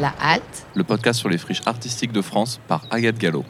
[0.00, 3.44] La Halte, le podcast sur les friches artistiques de France par Agathe Gallo.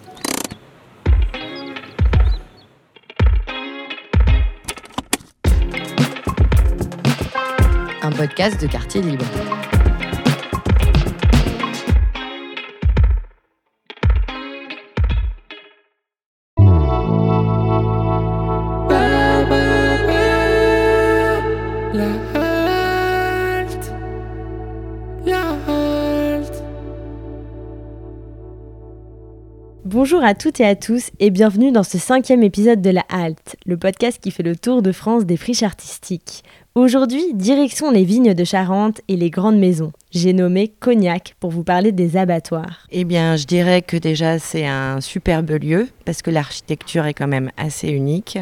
[8.03, 9.27] un podcast de quartier libre.
[30.21, 33.57] Bonjour à toutes et à tous et bienvenue dans ce cinquième épisode de La Halte,
[33.65, 36.45] le podcast qui fait le tour de France des friches artistiques.
[36.75, 39.93] Aujourd'hui, direction les vignes de Charente et les grandes maisons.
[40.11, 42.87] J'ai nommé Cognac pour vous parler des abattoirs.
[42.91, 47.27] Eh bien, je dirais que déjà c'est un superbe lieu parce que l'architecture est quand
[47.27, 48.39] même assez unique.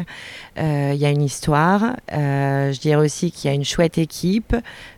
[0.57, 1.95] Euh, il y a une histoire.
[2.11, 4.53] Euh, je dirais aussi qu'il y a une chouette équipe,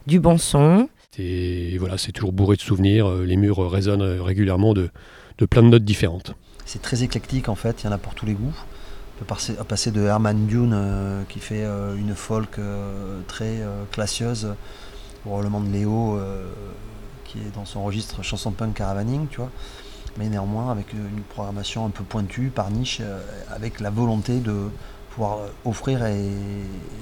[0.07, 0.89] du bon son.
[1.19, 3.07] Et voilà, c'est toujours bourré de souvenirs.
[3.07, 4.89] Euh, les murs résonnent régulièrement de,
[5.37, 6.33] de plein de notes différentes.
[6.71, 8.55] C'est très éclectique en fait, il y en a pour tous les goûts.
[9.17, 13.59] On peut passer, de Herman Dune euh, qui fait euh, une folk euh, très
[13.91, 14.55] classieuse
[15.25, 16.17] au Roulement de Léo
[17.25, 19.49] qui est dans son registre chanson punk caravaning, tu vois.
[20.17, 23.01] Mais néanmoins avec une programmation un peu pointue par niche,
[23.53, 24.69] avec la volonté de,
[25.09, 26.31] pouvoir offrir et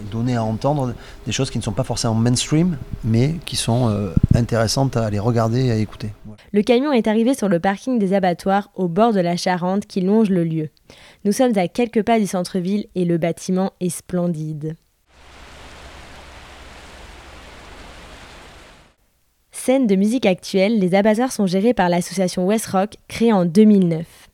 [0.09, 0.95] donner à entendre
[1.27, 3.95] des choses qui ne sont pas forcément mainstream, mais qui sont
[4.33, 6.11] intéressantes à aller regarder et à écouter.
[6.51, 10.01] Le camion est arrivé sur le parking des abattoirs au bord de la Charente qui
[10.01, 10.69] longe le lieu.
[11.23, 14.75] Nous sommes à quelques pas du centre-ville et le bâtiment est splendide.
[19.51, 24.29] Scène de musique actuelle, les abattoirs sont gérés par l'association West Rock créée en 2009.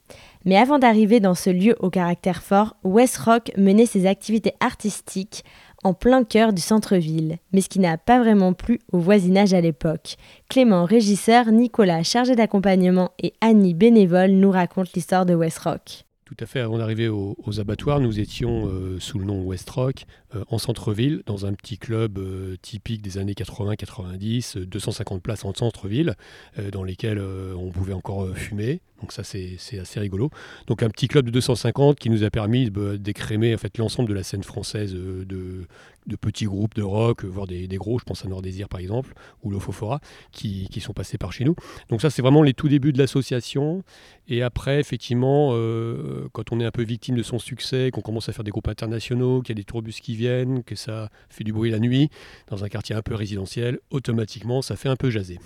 [0.46, 5.44] Mais avant d'arriver dans ce lieu au caractère fort, West Rock menait ses activités artistiques
[5.86, 9.62] en plein cœur du centre-ville, mais ce qui n'a pas vraiment plu au voisinage à
[9.62, 10.18] l'époque.
[10.50, 16.06] Clément, régisseur, Nicolas, chargé d'accompagnement et Annie, bénévole, nous racontent l'histoire de West Rock.
[16.26, 16.60] Tout à fait.
[16.60, 21.22] Avant d'arriver aux, abattoirs, nous étions euh, sous le nom West Rock, euh, en centre-ville,
[21.28, 26.16] dans un petit club euh, typique des années 80-90, 250 places en centre-ville,
[26.72, 28.82] dans lesquelles on pouvait encore fumer.
[29.06, 30.32] Donc ça, c'est assez rigolo.
[30.66, 34.16] Donc un petit club de 250 qui nous a permis d'écrémer en fait, l'ensemble de
[34.16, 35.68] la scène française de,
[36.08, 39.14] de petits groupes de rock, voire des, gros, je pense à Nord Désir par exemple,
[39.44, 40.00] ou Lofofora,
[40.32, 41.56] qui, qui sont passés par chez nous.
[41.90, 43.84] Donc ça, c'est vraiment les tout débuts de l'association.
[44.28, 48.28] Et après, effectivement, euh, quand on est un peu victime de son succès, qu'on commence
[48.28, 51.44] à faire des groupes internationaux, qu'il y a des tourbus qui viennent, que ça fait
[51.44, 52.10] du bruit la nuit,
[52.48, 55.38] dans un quartier un peu résidentiel, automatiquement, ça fait un peu jaser.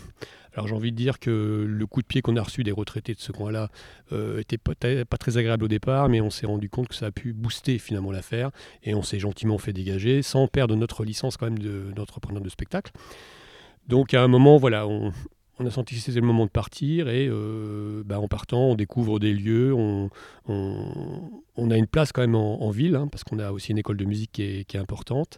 [0.53, 3.13] Alors j'ai envie de dire que le coup de pied qu'on a reçu des retraités
[3.13, 3.69] de ce coin-là
[4.11, 7.11] euh, était pas, très agréable au départ, mais on s'est rendu compte que ça a
[7.11, 8.51] pu booster finalement l'affaire
[8.83, 11.59] et on s'est gentiment fait dégager sans perdre notre licence quand même
[11.93, 12.91] d'entrepreneur de, de spectacle.
[13.87, 15.11] Donc à un moment, voilà, on,
[15.59, 18.75] on a senti que c'était le moment de partir et euh, bah, en partant, on
[18.75, 20.09] découvre des lieux, on,
[21.69, 24.05] a une place quand même en, ville, hein, parce qu'on a aussi une école de
[24.05, 25.37] musique qui est, importante.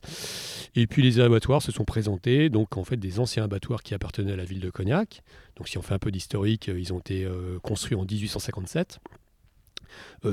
[0.75, 4.33] Et puis les abattoirs se sont présentés, donc en fait des anciens abattoirs qui appartenaient
[4.33, 5.23] à la ville de Cognac.
[5.55, 8.99] Donc si on fait un peu d'historique, euh, ils ont été euh, construits en 1857.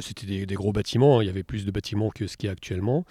[0.01, 2.51] C'était des, gros bâtiments, hein, il y avait plus de bâtiments que ce qu'il y
[2.51, 3.05] a actuellement.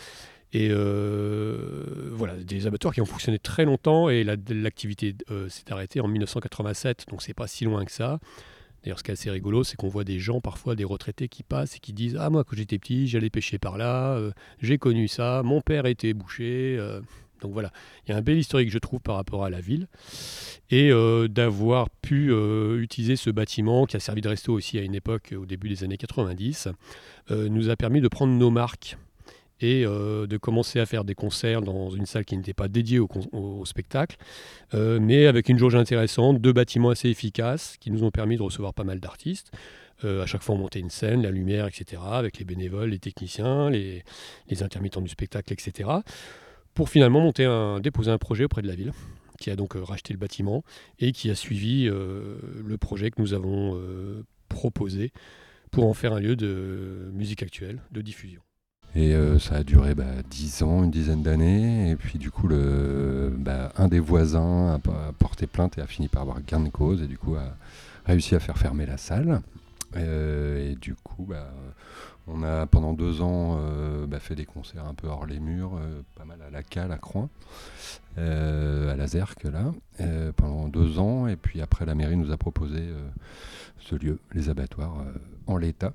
[0.53, 5.99] Et euh, voilà, des abattoirs qui ont fonctionné très longtemps et l'activité euh, s'est arrêtée
[5.99, 8.19] en 1987, donc c'est pas si loin que ça.
[8.83, 11.43] D'ailleurs, ce qui est assez rigolo, c'est qu'on voit des gens, parfois des retraités, qui
[11.43, 14.31] passent et qui disent Ah, moi, quand j'étais petit, j'allais pêcher par là, euh,
[14.61, 16.79] j'ai connu ça, mon père était boucher.
[17.41, 17.73] donc voilà,
[18.05, 19.87] il y a un bel historique, je trouve, par rapport à la ville.
[20.69, 20.91] Et
[21.29, 22.31] d'avoir pu
[22.79, 25.83] utiliser ce bâtiment, qui a servi de resto aussi à une époque, au début des
[25.83, 26.69] années 90,
[27.31, 28.95] nous a permis de prendre nos marques
[29.59, 32.99] et euh, de commencer à faire des concerts dans une salle qui n'était pas dédiée
[32.99, 34.17] au, spectacle,
[34.73, 38.43] euh, mais avec une jauge intéressante, deux bâtiments assez efficaces qui nous ont permis de
[38.43, 39.51] recevoir pas mal d'artistes.
[40.03, 42.99] Euh, à chaque fois, on montait une scène, la lumière, etc., avec les bénévoles, les
[42.99, 44.03] techniciens, les,
[44.61, 45.89] intermittents du spectacle, etc.,
[46.75, 48.91] pour finalement monter un, déposer un projet auprès de la ville,
[49.39, 50.63] qui a donc racheté le bâtiment
[50.99, 53.79] et qui a suivi le projet que nous avons
[54.47, 55.11] proposé
[55.71, 58.41] pour en faire un lieu de musique actuelle, de diffusion.
[58.95, 61.91] Et euh, ça a duré bah, 10 ans, une dizaine d'années.
[61.91, 64.79] Et puis du coup, bah, un des voisins a,
[65.13, 67.01] porté plainte et a fini par avoir gain de cause.
[67.01, 67.55] Et du coup, a
[68.05, 69.41] réussi à faire fermer la salle.
[69.95, 71.51] Euh, et du coup, bah,
[72.27, 75.79] on a pendant deux ans euh, fait des concerts un peu hors les murs,
[76.15, 77.29] pas mal à la cale, à Croix,
[78.17, 79.73] à la Zerque là,
[80.35, 81.27] pendant deux ans.
[81.27, 82.81] Et puis après, la mairie nous a proposé
[83.79, 85.05] ce lieu, les abattoirs,
[85.45, 85.93] en l'état.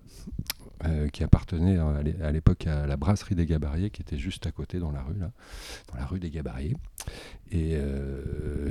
[0.84, 4.50] Euh, qui appartenait euh, à l'époque à la brasserie des Gabariers, qui était juste à
[4.50, 5.31] côté dans la rue, là,
[5.93, 6.76] dans la rue des Gabariers.
[7.52, 7.76] Et,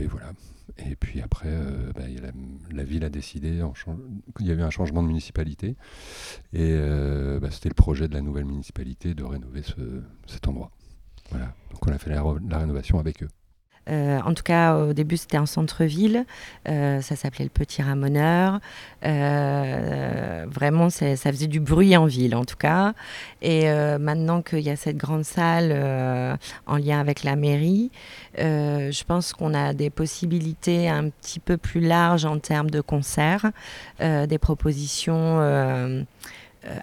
[0.10, 0.34] voilà.
[0.78, 1.56] Et puis après,
[1.96, 2.02] bah,
[2.72, 3.62] la, ville a décidé,
[4.40, 5.78] il y avait un changement de municipalité,
[6.52, 6.78] et
[7.40, 9.62] bah, c'était le projet de la nouvelle municipalité de rénover
[10.28, 10.72] cet endroit.
[11.30, 11.54] Voilà.
[11.72, 13.30] Donc on a fait la rénovation avec eux.
[13.90, 16.26] Euh, en tout cas, au début, c'était en centre-ville.
[16.70, 18.60] Euh, ça s'appelait le Petit Ramoneur.
[19.04, 22.94] Euh, vraiment, ça faisait du bruit en ville, en tout cas.
[23.42, 23.68] Et
[24.00, 26.38] maintenant qu'il y a cette grande salle
[26.68, 27.92] en lien avec la mairie,
[28.38, 33.52] je pense qu'on a des possibilités un petit peu plus larges en termes de concerts,
[34.00, 36.06] des propositions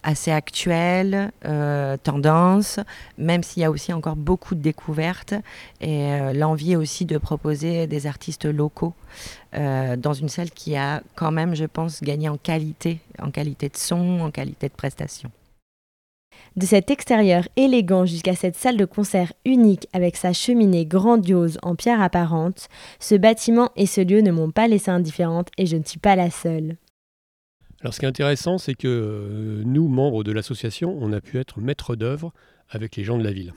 [0.02, 2.80] assez actuelle, euh, tendance,
[3.16, 5.34] même s'il y a aussi encore beaucoup de découvertes
[5.80, 8.94] et euh, l'envie aussi de proposer des artistes locaux
[9.54, 13.76] dans une salle qui a quand même, je pense, gagné en qualité, en qualité de
[13.78, 15.30] son, en qualité de prestation.
[16.56, 21.76] De cet extérieur élégant jusqu'à cette salle de concert unique avec sa cheminée grandiose en
[21.76, 25.84] pierre apparente, ce bâtiment et ce lieu ne m'ont pas laissé indifférente et je ne
[25.84, 26.76] suis pas la seule.
[27.80, 31.38] Alors ce qui est intéressant, c'est que euh, nous, membres de l'association, on a pu
[31.38, 32.32] être maître d'œuvre
[32.70, 33.52] avec les gens de la ville.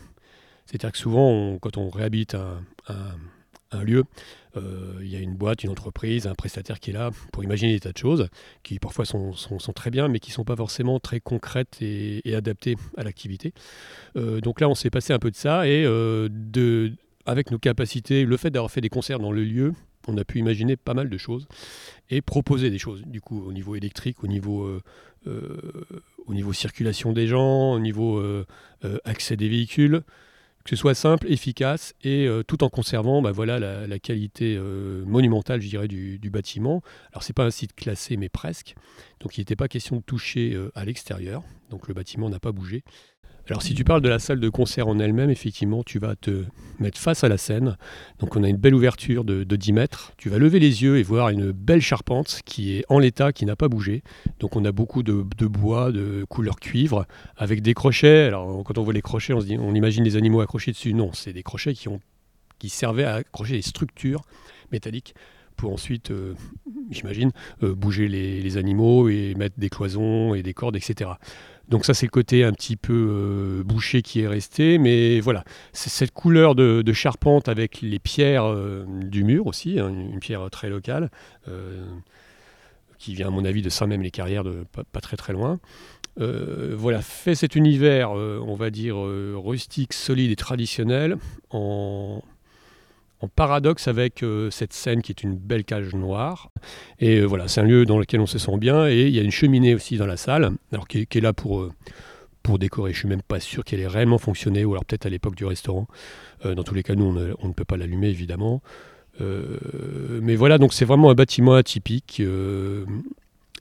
[0.65, 4.03] C'est-à-dire que souvent, quand on réhabite un, lieu,
[4.57, 7.73] euh, il y a une boîte, une entreprise, un prestataire qui est là pour imaginer
[7.73, 8.29] des tas de choses,
[8.63, 9.33] qui parfois sont,
[9.75, 13.53] très bien, mais qui ne sont pas forcément très concrètes et, adaptées à l'activité.
[14.18, 15.85] Euh, donc là, on s'est passé un peu de ça, et
[17.25, 19.73] avec nos capacités, le fait d'avoir fait des concerts dans le lieu,
[20.07, 21.48] on a pu imaginer pas mal de choses
[22.09, 24.81] et proposer des choses, du coup, au niveau électrique, au niveau, euh,
[25.27, 28.45] euh, circulation des gens, au niveau euh,
[29.06, 30.01] accès des véhicules,
[30.63, 34.59] que ce soit simple, efficace et tout en conservant bah, voilà, la, qualité
[35.07, 36.83] monumentale, je du bâtiment.
[37.13, 38.75] Alors, c'est pas un site classé, mais presque.
[39.21, 41.42] Donc, il n'était pas question de toucher à l'extérieur.
[41.71, 42.83] Donc, le bâtiment n'a pas bougé.
[43.47, 46.43] Alors si tu parles de la salle de concert en elle-même, effectivement, tu vas te
[46.79, 47.77] mettre face à la scène.
[48.19, 50.13] Donc on a une belle ouverture de, 10 mètres.
[50.17, 53.45] Tu vas lever les yeux et voir une belle charpente qui est en l'état, qui
[53.45, 54.03] n'a pas bougé.
[54.39, 57.05] Donc on a beaucoup de, bois, de couleur cuivre,
[57.35, 58.25] avec des crochets.
[58.25, 60.94] Alors quand on voit les crochets, on imagine des animaux accrochés dessus.
[60.94, 61.99] Non, c'est des crochets qui, ont,
[62.59, 64.21] qui servaient à accrocher des structures
[64.71, 65.13] métalliques
[65.61, 66.33] pour ensuite, euh,
[66.89, 67.29] j'imagine,
[67.61, 71.11] euh, bouger les, les, animaux et mettre des cloisons et des cordes, etc.
[71.69, 75.43] Donc ça c'est le côté un petit peu euh, bouché qui est resté, mais voilà,
[75.71, 78.51] c'est cette couleur de, charpente avec les pierres
[78.87, 81.11] du mur aussi, hein, une, pierre très locale,
[82.97, 85.59] qui vient à mon avis de Saint-Même-les-Carrières, de pas, très très loin.
[86.17, 91.17] voilà, fait cet univers, on va dire, rustique, solide et traditionnel,
[91.51, 92.23] en,
[93.21, 96.50] en paradoxe avec euh, cette scène qui est une belle cage noire.
[97.00, 98.88] Et euh, voilà, c'est un lieu dans lequel on se sent bien.
[98.88, 101.62] Et il y a une cheminée aussi dans la salle, alors qui, est là pour,
[101.62, 101.71] euh,
[102.41, 102.94] pour décorer.
[102.94, 105.45] Je suis même pas sûr qu'elle ait réellement fonctionné, ou alors peut-être à l'époque du
[105.45, 105.88] restaurant.
[106.44, 108.62] dans tous les cas, nous, on, ne peut pas l'allumer, évidemment.
[109.19, 112.21] mais voilà, donc c'est vraiment un bâtiment atypique.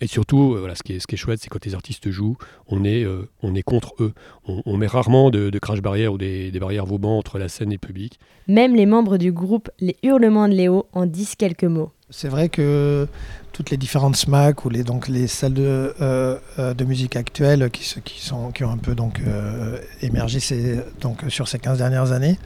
[0.00, 2.36] Et surtout, voilà, ce, qui est, ce qui est chouette, c'est quand les artistes jouent,
[2.68, 3.06] on est,
[3.42, 4.12] on est contre eux.
[4.46, 7.74] On, met rarement de, crash barrières ou des, des barrières vauban entre la scène et
[7.74, 8.18] le public.
[8.48, 11.92] Même les membres du groupe Les Hurlements de Léo en disent quelques mots.
[12.08, 13.06] C'est vrai que
[13.52, 17.70] toutes les différentes SMAC ou les, donc les salles de, euh, euh, de musique actuelles
[17.70, 21.78] qui, qui, sont, qui ont un peu donc, euh, émergé ces, donc, sur ces 15
[21.78, 22.38] dernières années,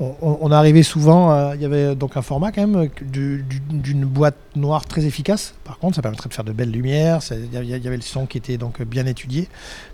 [0.00, 5.06] on, arrivait souvent, il y avait donc un format quand même d'une boîte noire très
[5.06, 5.54] efficace.
[5.68, 7.20] Par contre, ça permettrait de faire de belles lumières.
[7.30, 9.48] Il y, avait le son qui était donc bien étudié.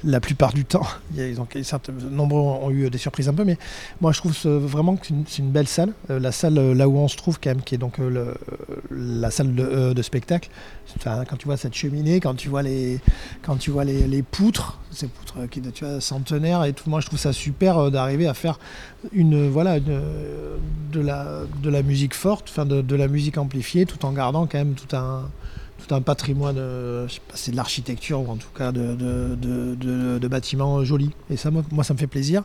[0.05, 0.87] La plupart du temps,
[2.13, 3.59] nombreux ont eu des surprises un peu, mais
[4.01, 5.93] moi je trouve vraiment que c'est une, belle salle.
[6.09, 8.37] la salle là où on se trouve quand même, qui est donc le,
[8.93, 10.49] la salle de, spectacle.
[11.05, 13.01] quand tu vois cette cheminée, quand tu vois les,
[13.43, 17.07] quand tu vois les, poutres, ces poutres qui tu vois, centenaires et tout, moi je
[17.07, 18.61] trouve ça super euh, d'arriver à faire
[19.13, 24.47] une, voilà, de, la, de la musique forte, de, la musique amplifiée, tout en gardant
[24.47, 25.25] quand même tout un,
[25.85, 31.11] tout un patrimoine, euh, c'est de l'architecture ou en tout cas de, de, bâtiments jolis.
[31.31, 32.45] Et ça, moi, ça me fait plaisir.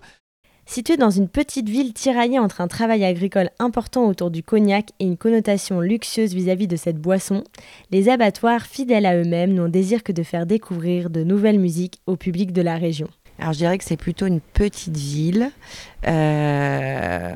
[0.65, 5.05] Situé dans une petite ville tiraillée entre un travail agricole important autour du cognac et
[5.05, 7.43] une connotation luxueuse vis-à-vis de cette boisson,
[7.89, 12.17] les abattoirs, fidèles à eux-mêmes, n'ont désir que de faire découvrir de nouvelles musiques au
[12.17, 13.07] public de la région.
[13.39, 15.49] Alors je dirais que c'est plutôt une petite ville,
[16.07, 17.33] euh,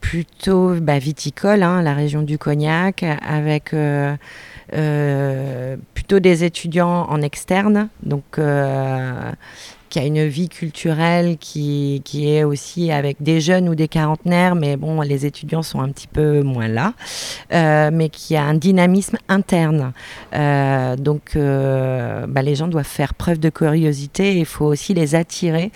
[0.00, 4.16] plutôt bah, viticole, hein, la région du cognac, avec euh,
[5.94, 8.38] plutôt des étudiants en externe, donc
[9.92, 14.54] qui a une vie culturelle qui, qui, est aussi avec des jeunes ou des quarantenaires,
[14.54, 16.94] mais bon, les étudiants sont un petit peu moins là,
[17.52, 19.92] euh, mais qui a un dynamisme interne.
[20.32, 24.94] Euh, donc, euh, bah, les gens doivent faire preuve de curiosité et il faut aussi
[24.94, 25.70] les attirer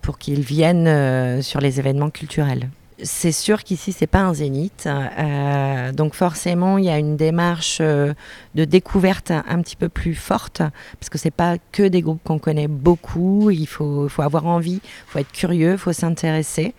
[0.00, 2.70] pour qu'ils viennent sur les événements culturels.
[3.02, 7.78] C'est sûr qu'ici c'est pas un zénith, euh, donc forcément il y a une démarche
[7.80, 8.14] euh,
[8.54, 10.62] de découverte un, petit peu plus forte
[11.00, 13.50] parce que c'est pas que des groupes qu'on connaît beaucoup.
[13.50, 16.74] Il faut, avoir envie, faut être curieux, faut s'intéresser.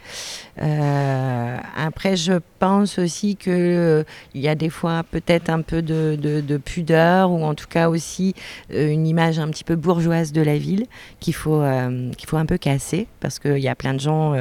[0.61, 4.03] Euh, après, je pense aussi que
[4.33, 7.89] il y a des fois peut-être un peu de, de, pudeur ou en tout cas
[7.89, 8.33] aussi
[8.71, 10.85] une image un petit peu bourgeoise de la ville
[11.19, 11.61] qu'il faut
[12.17, 14.35] qu'il faut un peu casser parce qu'il y a plein de gens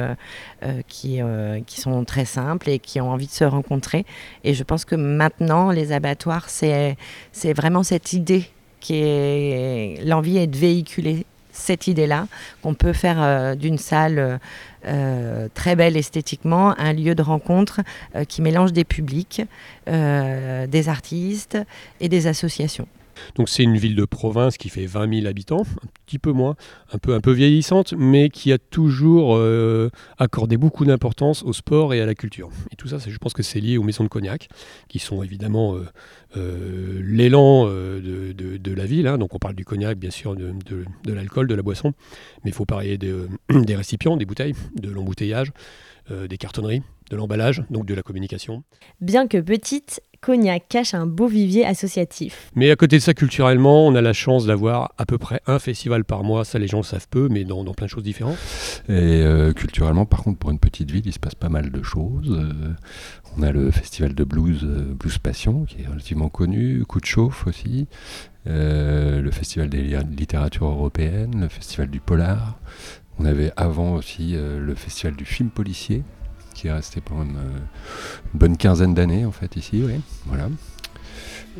[0.87, 1.19] qui
[1.67, 4.05] qui sont très simples et qui ont envie de se rencontrer.
[4.43, 8.45] Et je pense que maintenant, les abattoirs, c'est vraiment cette idée
[8.79, 12.27] qui est l'envie est de véhiculer cette idée-là,
[12.61, 14.39] qu'on peut faire euh, d'une salle
[14.87, 17.81] euh, très belle esthétiquement un lieu de rencontre
[18.15, 19.41] euh, qui mélange des publics,
[19.87, 21.57] des artistes
[21.99, 22.87] et des associations.
[23.35, 26.55] Donc c'est une ville de province qui fait 20 000 habitants, un petit peu moins,
[26.93, 31.93] un peu, un peu vieillissante, mais qui a toujours euh, accordé beaucoup d'importance au sport
[31.93, 32.49] et à la culture.
[32.71, 34.49] Et tout ça, je pense que c'est lié aux maisons de cognac,
[34.87, 35.85] qui sont évidemment euh,
[36.37, 39.07] euh, l'élan de, la ville.
[39.07, 39.17] Hein.
[39.17, 41.93] Donc on parle du cognac, bien sûr, de, l'alcool, de la boisson,
[42.43, 42.97] mais il faut parler
[43.49, 45.51] des récipients, des bouteilles, de l'embouteillage,
[46.09, 48.63] des cartonneries, de l'emballage, donc de la communication.
[49.01, 52.49] Bien que petite, Cognac cache un beau vivier associatif.
[52.55, 55.59] Mais à côté de ça, culturellement, on a la chance d'avoir à peu près un
[55.59, 56.43] festival par mois.
[56.43, 58.39] Ça, les gens le savent peu, mais dans, plein de choses différentes.
[58.89, 61.83] Et euh, culturellement, par contre, pour une petite ville, il se passe pas mal de
[61.83, 62.31] choses.
[62.31, 62.73] Euh,
[63.37, 66.83] on a le festival de blues, euh, Blues Passion, qui est relativement connu.
[66.85, 67.87] Coup de chauffe aussi.
[68.47, 69.83] le festival des
[70.17, 72.57] littératures européennes, le festival du polar.
[73.19, 76.03] On avait avant aussi le festival du film policier,
[76.55, 80.01] qui est resté pendant une, une bonne quinzaine d'années en fait ici, oui.
[80.25, 80.49] Voilà.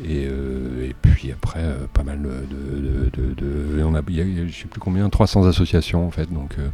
[0.04, 3.10] Et, euh, et, puis après, euh, pas mal de.
[3.10, 6.30] de, on a, je sais plus combien, 300 associations en fait.
[6.30, 6.68] Donc, euh,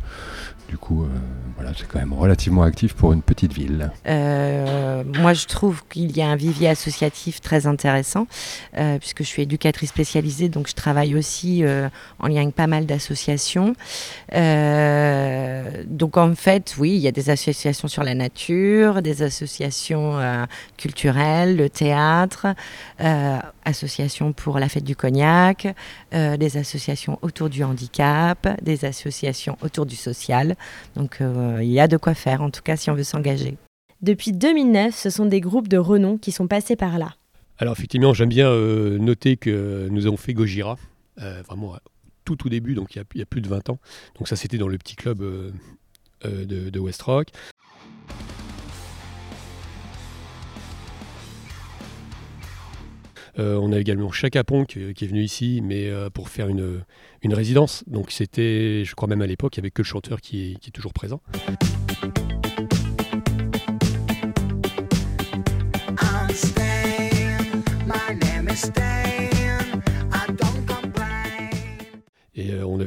[0.69, 1.07] du coup,
[1.57, 3.91] voilà, c'est quand même relativement actif pour une petite ville.
[4.07, 8.27] moi, je trouve qu'il y a un vivier associatif très intéressant,
[8.99, 11.63] puisque je suis éducatrice spécialisée, donc je travaille aussi
[12.21, 13.75] en lien avec pas mal d'associations.
[14.33, 20.17] donc, en fait, oui, il y a des associations sur la nature, des associations
[20.79, 22.47] culturelles, le théâtre.
[23.01, 25.75] Euh, associations pour la fête du cognac,
[26.15, 30.57] euh, des associations autour du handicap, des associations autour du social.
[30.97, 33.57] Donc euh, il y a de quoi faire, en tout cas si on veut s'engager.
[34.03, 37.15] Depuis 2009, ce sont des groupes de renom qui sont passés par là.
[37.59, 40.77] Alors effectivement, j'aime bien noter que nous avons fait Gojira,
[41.17, 41.77] vraiment
[42.25, 43.79] tout tout début, donc il y, a, plus de 20 ans.
[44.19, 45.21] Donc ça c'était dans le petit club
[46.25, 47.29] de, de West Rock.
[53.39, 56.83] On a également Chaka Ponk euh, qui est venu ici, mais euh, pour faire une,
[57.25, 57.85] résidence.
[57.87, 60.69] Donc c'était, je crois même à l'époque, il n'y avait que le chanteur qui qui
[60.69, 61.21] est toujours présent.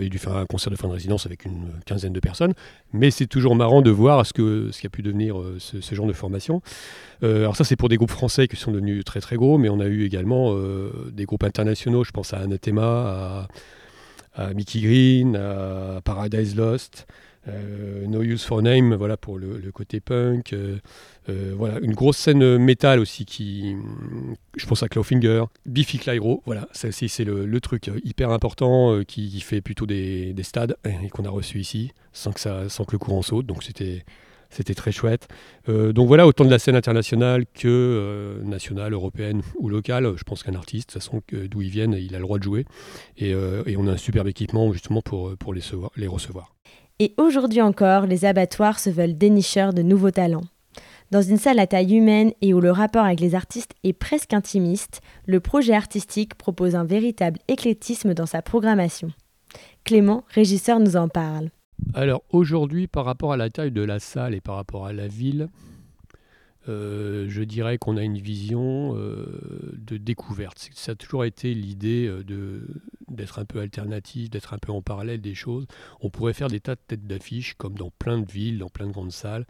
[0.06, 2.54] Avait dû faire un concert de fin de résidence avec une quinzaine de personnes.
[2.94, 5.96] Mais c'est toujours marrant de voir ce, que, ce qui a pu devenir ce, ce
[5.96, 6.62] genre de formation.
[7.24, 9.70] Euh, alors ça, c'est pour des groupes français qui sont devenus très très gros, mais
[9.70, 12.04] on a eu également euh, des groupes internationaux.
[12.04, 13.48] Je pense à Anathema,
[14.36, 17.08] à, Mickey Green, à Paradise Lost.
[17.48, 20.56] Euh, no Use for Name, voilà pour le, côté punk.
[21.28, 23.75] voilà une grosse scène métal aussi qui,
[24.56, 29.86] je pense à Clawfinger, Biffy Clyro, voilà c'est le, truc hyper important qui, fait plutôt
[29.86, 33.46] des, des stades et qu'on a reçu ici sans que le courant saute.
[33.46, 34.04] Donc c'était
[34.50, 35.28] c'était très chouette.
[35.70, 40.14] Euh, donc voilà, autant de la scène internationale que euh, nationale, européenne ou locale.
[40.16, 42.44] Je pense qu'un artiste, de toute façon, d'où il vienne, il a le droit de
[42.44, 42.66] jouer.
[43.18, 46.56] Et, euh, on a un superbe équipement justement pour, les recevoir.
[47.00, 50.46] Et aujourd'hui encore, les abattoirs se veulent dénicheurs de nouveaux talents.
[51.12, 54.34] Dans une salle à taille humaine et où le rapport avec les artistes est presque
[54.34, 59.10] intimiste, le projet artistique propose un véritable éclectisme dans sa programmation.
[59.84, 61.50] Clément, régisseur, nous en parle.
[61.94, 65.10] Alors aujourd'hui, par rapport à la taille de la salle et par rapport à la
[65.10, 65.50] ville,
[66.68, 69.26] euh, je dirais qu'on a une vision euh,
[69.78, 70.70] de découverte.
[70.74, 72.62] Ça a toujours été l'idée euh,
[73.08, 75.68] d'être un peu alternatif, d'être un peu en parallèle des choses.
[76.02, 78.88] On pourrait faire des tas de têtes d'affiches comme dans plein de villes, dans plein
[78.88, 79.46] de grandes salles.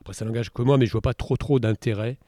[0.00, 2.18] Après, ça n'engage que moi, mais je vois pas trop trop d'intérêt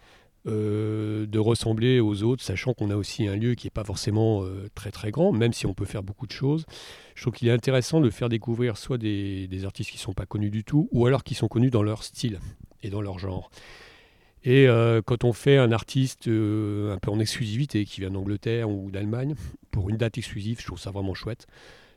[0.45, 4.91] de ressembler aux autres, sachant qu'on a aussi un lieu qui n'est pas forcément très
[4.91, 6.67] très grand, même si on peut faire beaucoup de choses.
[7.15, 10.27] Je trouve qu'il est intéressant de faire découvrir soit des, artistes qui ne sont pas
[10.27, 12.41] connus du tout, ou alors qui sont connus dans leur style
[12.83, 13.51] et dans leur genre.
[14.45, 18.91] Et euh, quand on fait un artiste un peu en exclusivité, qui vient d'Angleterre ou
[18.91, 19.35] d'Allemagne,
[19.71, 21.47] pour une date exclusive, je trouve ça vraiment chouette.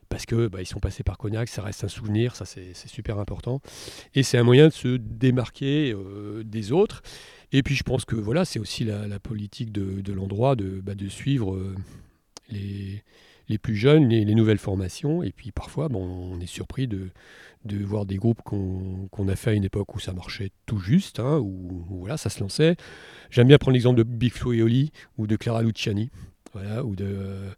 [0.08, 3.18] parce que bah, ils sont passés par Cognac, ça reste un souvenir, ça c'est super
[3.18, 3.60] important.
[4.14, 7.02] Et c'est un moyen de se démarquer euh, des autres.
[7.52, 11.54] Et puis je pense que voilà, c'est aussi la, politique de, l'endroit de, bah, suivre
[11.54, 11.74] euh,
[12.48, 13.02] les,
[13.48, 15.22] les, plus jeunes, les, nouvelles formations.
[15.22, 17.10] Et puis parfois, bon, on est surpris de,
[17.64, 21.20] de voir des groupes qu'on a fait à une époque où ça marchait tout juste,
[21.20, 22.76] hein, où, voilà, ça se lançait.
[23.30, 26.10] J'aime bien prendre l'exemple de Big Flo et Oli ou de Clara Luciani.
[26.52, 27.50] Voilà, ou de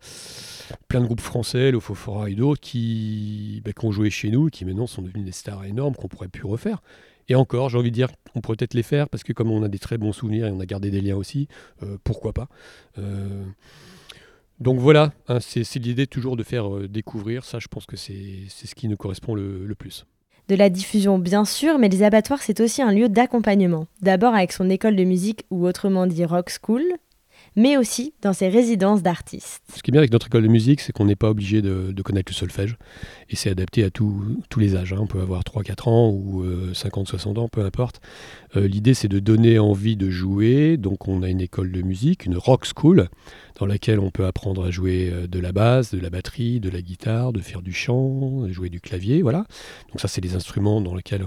[0.89, 4.65] plein de groupes français, Lofofora et d'autres, qui, bah, qui, ont joué chez nous, qui
[4.65, 6.83] maintenant sont devenus des stars énormes qu'on pourrait plus refaire.
[7.29, 9.63] Et encore, j'ai envie de dire, on pourrait peut-être les faire parce que comme on
[9.63, 11.47] a des très bons souvenirs et on a gardé des liens aussi,
[11.83, 12.49] euh, pourquoi pas.
[12.99, 13.45] Euh,
[14.61, 17.45] donc voilà, hein, c'est l'idée toujours de faire découvrir.
[17.45, 20.05] Ça, je pense que c'est ce qui nous correspond le plus.
[20.49, 23.87] De la diffusion, bien sûr, mais les abattoirs, c'est aussi un lieu d'accompagnement.
[24.01, 26.83] D'abord avec son école de musique ou autrement dit rock school,
[27.59, 29.65] mais aussi dans ses résidences d'artistes.
[29.75, 31.93] Ce qui est bien avec notre école de musique, c'est qu'on n'est pas obligé de,
[32.03, 32.77] connaître le solfège.
[33.31, 34.93] Et c'est adapté à tous les âges.
[34.93, 35.01] Hein.
[35.01, 38.01] On peut avoir 3-4 ans ou 50-60 euh, ans, peu importe.
[38.55, 40.77] Euh, l'idée, c'est de donner envie de jouer.
[40.77, 43.09] Donc on a une école de musique, une rock school,
[43.59, 46.71] dans laquelle on peut apprendre à jouer euh, de la basse, de la batterie, de
[46.71, 49.21] la guitare, de faire du chant, de jouer du clavier.
[49.21, 49.45] Voilà.
[49.91, 51.27] Donc ça, c'est des instruments dans lesquels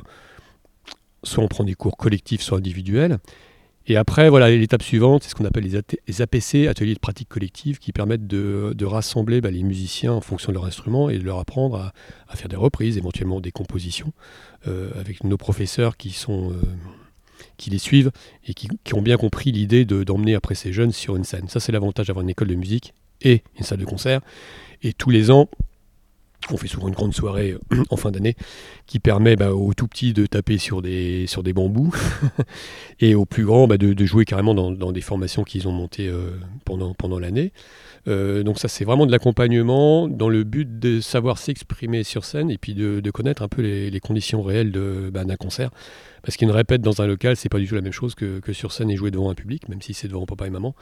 [1.23, 3.19] soit on prend des cours collectifs, soit individuels.
[3.87, 7.79] Et après, voilà, l'étape suivante, c'est ce qu'on appelle les, APC, ateliers de pratique collective,
[7.79, 11.39] qui permettent de, rassembler bah, les musiciens en fonction de leur instrument et de leur
[11.39, 11.91] apprendre
[12.27, 14.13] à, faire des reprises, éventuellement des compositions,
[14.67, 15.95] euh, avec nos professeurs
[16.29, 16.51] euh,
[17.57, 18.11] qui les suivent
[18.45, 21.47] et qui, ont bien compris l'idée d'emmener après ces jeunes sur une scène.
[21.49, 24.21] Ça, c'est l'avantage d'avoir une école de musique et une salle de concert.
[24.83, 25.49] Et tous les ans,
[26.53, 28.35] on fait souvent une grande soirée euh, en fin d'année
[28.87, 31.93] qui permet bah, aux tout petits de taper sur des, bambous
[32.99, 36.31] et aux plus grands bah, de, jouer carrément dans, des formations qu'ils ont montées euh,
[36.65, 37.51] pendant l'année.
[38.07, 42.49] Euh, donc ça c'est vraiment de l'accompagnement dans le but de savoir s'exprimer sur scène
[42.49, 44.71] et puis de, connaître un peu les, conditions réelles
[45.11, 45.69] bah, d'un concert.
[46.23, 48.71] Parce qu'une répète dans un local, c'est pas du tout la même chose que, sur
[48.71, 50.75] scène et jouer devant un public, même si c'est devant papa et maman.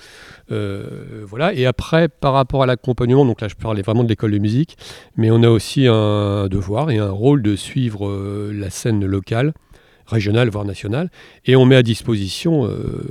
[0.52, 1.54] Euh, voilà.
[1.54, 4.78] Et après, par rapport à l'accompagnement, donc là je parlais vraiment de l'école de musique,
[5.16, 9.54] mais on a aussi un devoir et un rôle de suivre euh, la scène locale
[10.06, 11.12] régionale, voire nationale,
[11.46, 12.68] et on met à disposition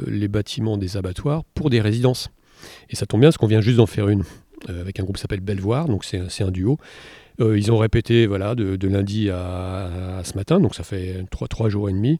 [0.08, 2.28] les bâtiments des abattoirs pour des résidences.
[2.90, 4.24] Et ça tombe bien parce qu'on vient juste d'en faire une
[4.66, 6.78] avec un groupe qui s'appelle Belvoir, donc c'est un duo.
[7.40, 11.88] Euh, ils ont répété voilà, de, lundi à, ce matin, donc ça fait trois, jours
[11.88, 12.18] et demi.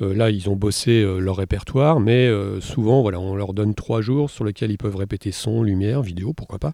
[0.00, 4.00] Euh, là, ils ont bossé euh, leur répertoire, mais souvent, voilà, on leur donne trois
[4.00, 6.72] jours sur lesquels ils peuvent répéter son, lumière, vidéo, pourquoi pas.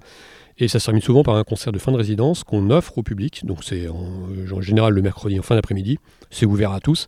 [0.59, 3.03] Et ça se termine souvent par un concert de fin de résidence qu'on offre au
[3.03, 3.45] public.
[3.45, 5.99] Donc c'est en, général le mercredi en fin d'après-midi.
[6.31, 7.07] C'est ouvert à tous.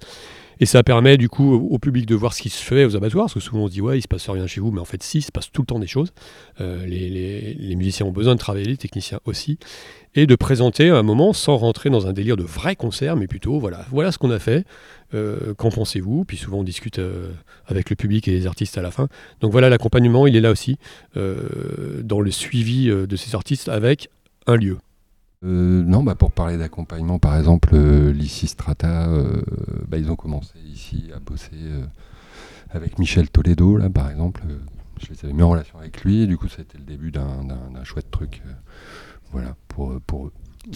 [0.60, 3.26] Et ça permet du coup au public de voir ce qui se fait aux abattoirs,
[3.26, 4.84] parce que souvent on se dit ouais il se passe rien chez vous, mais en
[4.84, 6.12] fait si, il se passe tout le temps des choses.
[6.60, 9.58] Euh, les, musiciens ont besoin de travailler, les techniciens aussi,
[10.14, 13.60] et de présenter un moment sans rentrer dans un délire de vrai concert, mais plutôt
[13.60, 14.64] voilà, voilà ce qu'on a fait,
[15.14, 16.24] euh, qu'en pensez-vous?
[16.24, 17.30] Puis souvent on discute euh,
[17.66, 19.08] avec le public et les artistes à la fin.
[19.40, 20.76] Donc voilà l'accompagnement, il est là aussi
[21.14, 24.08] dans le suivi de ces artistes avec
[24.46, 24.78] un lieu.
[25.44, 29.42] Euh, non, bah pour parler d'accompagnement, par exemple, euh, Strata, euh,
[29.86, 31.84] bah, ils ont commencé ici à bosser euh,
[32.70, 34.42] avec Michel Toledo, là, par exemple.
[35.00, 37.12] je les avais mis en relation avec lui, du coup, ça a été le début
[37.12, 38.42] d'un chouette truc,
[39.30, 40.32] voilà, pour, pour eux.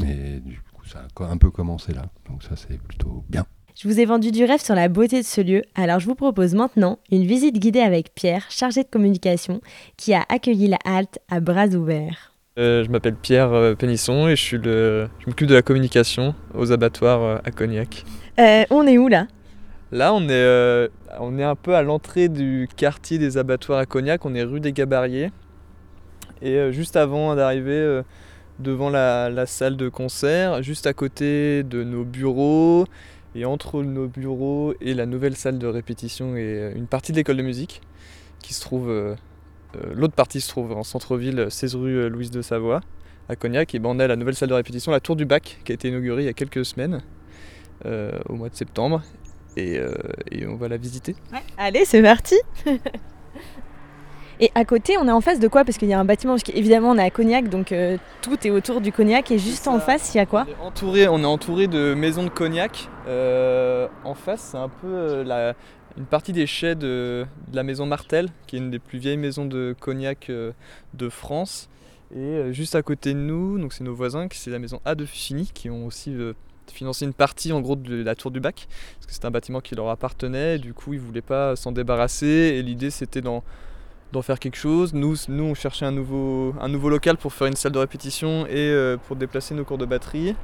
[0.07, 3.45] Et du coup, ça a un peu commencé là, donc ça, c'est plutôt bien.
[3.75, 6.15] Je vous ai vendu du rêve sur la beauté de ce lieu, alors je vous
[6.15, 9.61] propose maintenant une visite guidée avec Pierre, chargé de communication,
[9.97, 12.32] qui a accueilli la halte à bras ouverts.
[12.59, 16.35] Euh, je m'appelle Pierre euh, Pénisson et je suis le, je m'occupe de la communication
[16.55, 18.05] aux abattoirs euh, à Cognac.
[18.37, 19.27] on est où là?
[19.91, 24.25] Là, on est, on est un peu à l'entrée du quartier des abattoirs à Cognac.
[24.25, 25.31] On est rue des Gabariers.
[26.41, 28.01] Et juste avant d'arriver
[28.59, 32.87] devant la, la, salle de concert, juste à côté de nos bureaux,
[33.35, 37.37] et entre nos bureaux et la nouvelle salle de répétition et une partie de l'école
[37.37, 37.83] de musique
[38.41, 39.15] qui se trouve
[39.95, 42.81] l'autre partie se trouve en centre-ville, 16 rue euh, Louise de Savoie,
[43.29, 43.75] à Cognac.
[43.75, 45.75] Et ben on a la nouvelle salle de répétition, la Tour du Bac, qui a
[45.75, 47.03] été inaugurée il y a quelques semaines,
[47.87, 49.03] euh, au mois de septembre.
[49.57, 49.79] Et,
[50.49, 51.15] on va la visiter.
[51.59, 52.37] Allez, c'est parti
[54.41, 55.63] Et à côté, on est en face de quoi?
[55.63, 57.73] Parce qu'il y a un bâtiment, parce qu'évidemment on est à Cognac, donc
[58.23, 59.31] tout est autour du Cognac.
[59.31, 60.47] Et juste en face, il y a quoi?
[60.49, 62.89] On est, entouré, on est entouré de maisons de Cognac.
[63.07, 65.55] en face, c'est un peu la,
[65.97, 69.45] une partie des chais de, la maison Martel, qui est une des plus vieilles maisons
[69.45, 70.53] de cognac euh,
[70.95, 71.69] de France.
[72.15, 74.95] Et euh, juste à côté de nous, donc c'est nos voisins, c'est la maison A
[74.95, 76.35] de Fini, qui ont aussi euh,
[76.73, 79.61] financé une partie en gros de la tour du bac, parce que c'est un bâtiment
[79.61, 83.43] qui leur appartenait, du coup ils voulaient pas s'en débarrasser, et l'idée c'était d'en
[84.23, 84.93] faire quelque chose.
[84.95, 88.47] Nous, nous, on cherchait un nouveau, un nouveau local pour faire une salle de répétition
[88.47, 90.37] et pour déplacer nos cours de batterie.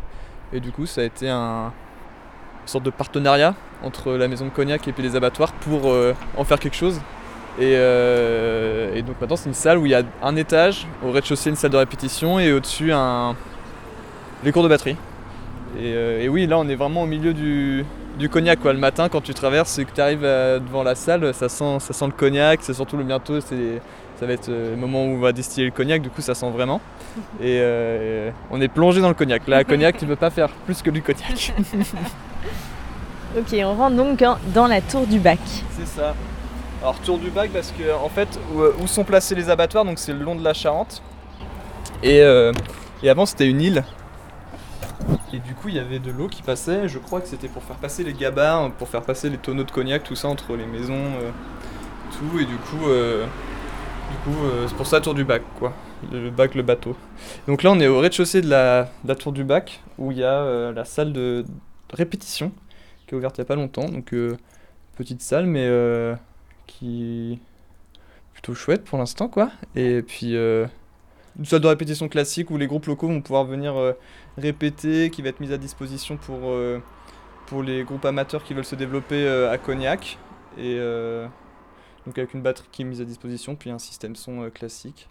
[0.55, 1.75] Et du coup, ça a été un,
[2.69, 6.45] sorte de partenariat entre la maison de Cognac et puis les abattoirs pour euh, en
[6.45, 7.01] faire quelque chose.
[7.59, 11.11] Et, euh, et donc maintenant, c'est une salle où il y a un étage, au
[11.11, 13.35] rez-de-chaussée, une salle de répétition et au-dessus, un...
[14.45, 14.97] les cours de batterie.
[15.79, 17.85] Et, euh, et oui, là, on est vraiment au milieu du,
[18.19, 18.73] du cognac quoi.
[18.73, 21.93] Le matin, quand tu traverses et que tu arrives devant la salle, ça sent, ça
[21.93, 22.61] sent le cognac.
[22.63, 23.81] C'est surtout le bientôt, c'est,
[24.19, 26.03] ça va être le moment où on va distiller le cognac.
[26.03, 26.81] Du coup, ça sent vraiment.
[27.41, 29.47] Et euh, on est plongé dans le cognac.
[29.47, 31.53] Là, cognac, tu ne peux pas faire plus que du cognac.
[33.39, 35.39] Ok, on rentre donc en- dans la tour du bac.
[35.79, 36.15] C'est ça.
[36.83, 39.99] Alors tour du bac parce que en fait où, où sont placés les abattoirs donc
[39.99, 41.03] c'est le long de la Charente.
[42.03, 42.53] Et, euh,
[43.03, 43.85] et avant c'était une île.
[45.33, 46.89] Et du coup il y avait de l'eau qui passait.
[46.89, 49.71] Je crois que c'était pour faire passer les gabarres pour faire passer les tonneaux de
[49.71, 51.31] cognac tout ça entre les maisons euh,
[52.19, 52.41] tout.
[52.41, 53.25] Et du coup euh,
[54.11, 55.73] du coup euh, c'est pour ça tour du bac quoi.
[56.13, 56.97] Le, bac le bateau.
[57.47, 60.41] Donc là on est au rez-de-chaussée de la, tour du bac où il y a
[60.41, 61.45] euh, la salle de
[61.93, 62.53] répétition
[63.09, 64.37] qui est ouverte il y a pas longtemps donc euh,
[64.97, 66.15] petite salle mais euh,
[66.67, 67.41] qui
[68.35, 69.51] plutôt chouette pour l'instant quoi.
[69.75, 70.67] Et puis euh,
[71.39, 73.75] une salle de répétition classique où les groupes locaux vont pouvoir venir
[74.37, 76.55] répéter qui va être mise à disposition pour
[77.47, 80.19] pour les groupes amateurs qui veulent se développer à Cognac.
[80.59, 80.79] Et
[82.07, 85.09] donc avec une batterie qui est mise à disposition puis un système son classique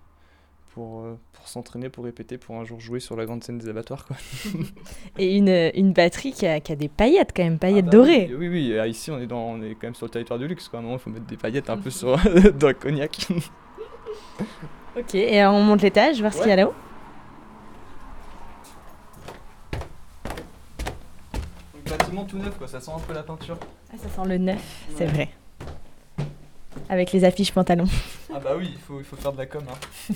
[0.77, 3.67] pour, euh, pour s'entraîner pour répéter pour un jour jouer sur la grande scène des
[3.67, 4.15] abattoirs quoi.
[5.17, 7.97] Et une, une batterie qui a, qui a des paillettes quand même, paillettes Ah bah
[7.97, 8.31] dorées.
[8.37, 10.47] Oui, oui, ah, ici on est, dans, on est quand même sur le territoire du
[10.47, 10.77] luxe quoi.
[10.77, 12.15] À un moment il faut mettre des paillettes un peu sur,
[12.59, 13.27] dans le cognac.
[14.95, 16.73] Ok, et on monte l'étage, voir ce qu'il y a là-haut.
[21.89, 23.57] Bâtiment tout neuf quoi, ça sent un peu la peinture.
[23.91, 25.29] Ah, ça sent le neuf, c'est vrai.
[26.89, 27.87] Avec les affiches pantalons.
[28.33, 29.63] Ah bah oui, il faut, il faut faire de la com.
[29.69, 30.13] Hein.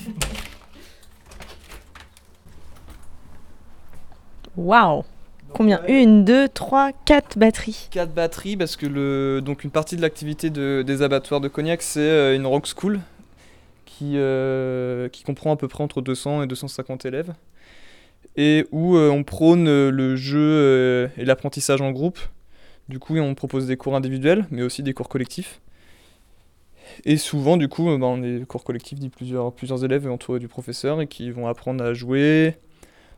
[4.56, 5.04] Waouh
[5.52, 7.88] Combien Une, deux, trois, quatre batteries.
[7.90, 11.82] 4 batteries parce que le, donc une partie de l'activité de- des abattoirs de Cognac
[11.82, 13.00] c'est euh, une rock school
[13.84, 17.34] qui, euh, qui comprend à peu près entre 200 et 250 élèves
[18.36, 22.18] et où euh, on prône euh, le jeu et l'apprentissage en groupe.
[22.88, 25.60] Du coup on propose des cours individuels mais aussi des cours collectifs.
[27.04, 30.38] Et souvent du coup euh, bah, on est cours collectifs dit plusieurs, plusieurs élèves entourés
[30.38, 32.56] du professeur et qui vont apprendre à jouer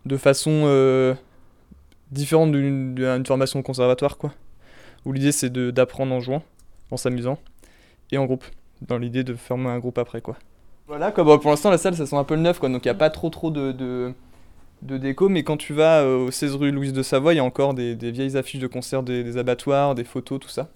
[0.07, 1.15] de façon euh,
[2.11, 4.33] différente d'une formation conservatoire quoi.
[5.05, 6.43] Où l'idée c'est d'apprendre en jouant,
[6.91, 7.39] en s'amusant,
[8.11, 8.45] et en groupe,
[8.83, 10.37] dans l'idée de former un groupe après quoi.
[10.87, 12.89] Voilà quoi, pour l'instant la salle ça sent un peu le neuf quoi, donc il
[12.89, 16.57] n'y a pas trop trop de, de, déco, mais quand tu vas euh, au 16
[16.57, 19.95] rue Louise de Savoie, il y a encore des, vieilles affiches de concerts des abattoirs,
[19.95, 20.69] des photos, tout ça.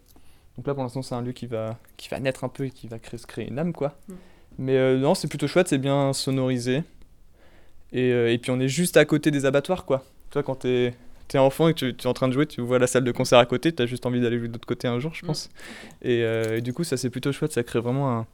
[0.58, 2.70] Donc là pour l'instant c'est un lieu qui va, qui va naître un peu et
[2.70, 3.96] qui va créer, se créer une âme quoi.
[4.58, 6.82] Mais euh, non c'est plutôt chouette, c'est bien sonorisé.
[7.92, 10.04] Et, euh, et puis on est juste à côté des abattoirs quoi.
[10.28, 10.92] Tu vois quand t'es
[11.28, 13.04] t'es enfant et que tu, tu es en train de jouer, tu vois la salle
[13.04, 15.14] de concert à côté, tu as juste envie d'aller jouer de l'autre côté un jour,
[15.14, 15.50] je pense.
[16.02, 18.26] Et, euh, et du coup, ça c'est plutôt chouette, ça crée vraiment un,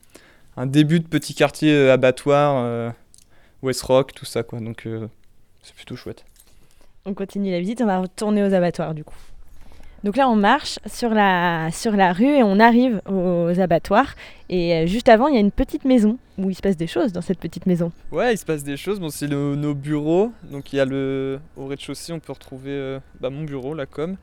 [0.56, 2.90] un début de petit quartier euh, abattoir, euh,
[3.62, 4.60] West Rock, tout ça quoi.
[4.60, 5.08] Donc euh,
[5.62, 6.24] c'est plutôt chouette.
[7.04, 9.16] On continue la visite, on va retourner aux abattoirs du coup.
[10.04, 14.14] Donc là, on marche sur la, sur la rue et on arrive aux abattoirs.
[14.50, 16.86] Et euh, juste avant, il y a une petite maison où il se passe des
[16.86, 17.90] choses dans cette petite maison.
[18.12, 19.00] Ouais, il se passe des choses.
[19.00, 20.30] Bon, c'est nos bureaux.
[20.50, 23.86] Donc il y a le au rez-de-chaussée, on peut retrouver euh, bah, mon bureau, la
[23.86, 24.16] com,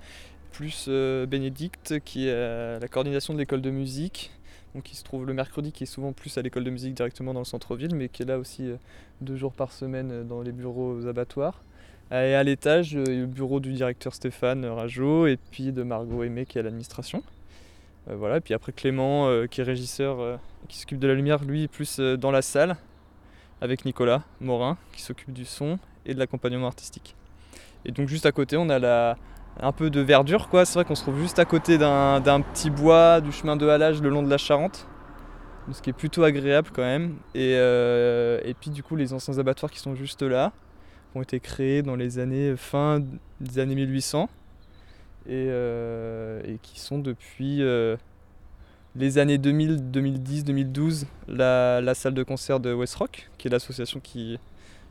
[0.52, 4.30] plus euh, Bénédicte qui est la coordination de l'école de musique.
[4.76, 7.34] Donc qui se trouve le mercredi, qui est souvent plus à l'école de musique directement
[7.34, 8.70] dans le centre-ville, mais qui est là aussi
[9.20, 11.64] deux jours par semaine dans les bureaux aux abattoirs.
[12.12, 16.46] Et à l'étage, euh, le bureau du directeur Stéphane Rajo et puis de Margot Aimé
[16.46, 17.24] qui est à l'administration.
[18.10, 20.36] Euh, voilà, et puis après Clément euh, qui est régisseur, euh,
[20.68, 22.76] qui s'occupe de la lumière, lui plus euh, dans la salle
[23.62, 27.16] avec Nicolas Morin qui s'occupe du son et de l'accompagnement artistique.
[27.86, 29.16] Et donc juste à côté, on a
[29.62, 30.66] un peu de verdure quoi.
[30.66, 34.02] C'est vrai qu'on se trouve juste à côté d'un petit bois, du chemin de halage
[34.02, 34.88] le long de la Charente.
[35.72, 37.16] Ce qui est plutôt agréable quand même.
[37.38, 40.52] Euh, et puis du coup les anciens abattoirs qui sont juste là
[41.16, 43.02] ont été créés dans les années fin
[43.40, 44.30] des années 1800
[45.28, 47.96] et, euh, et qui sont depuis euh,
[48.96, 54.00] les années 2000, 2010, 2012 la, salle de concert de West Rock, qui est l'association
[54.00, 54.40] qui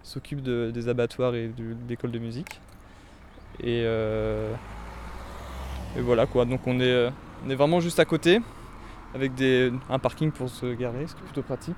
[0.02, 2.60] s'occupe de- des abattoirs et du- de l'école de musique.
[3.60, 4.52] Et, euh,
[5.96, 7.10] et voilà quoi, donc on est,
[7.46, 8.40] on est vraiment juste à côté,
[9.14, 11.76] avec des, un parking pour se garer, ce qui est plutôt pratique.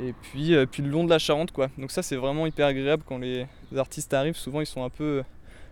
[0.00, 1.68] Et puis, euh, puis le long de la Charente quoi.
[1.76, 5.04] Donc ça c'est vraiment hyper agréable quand les artistes arrivent, souvent ils sont un peu
[5.04, 5.22] euh,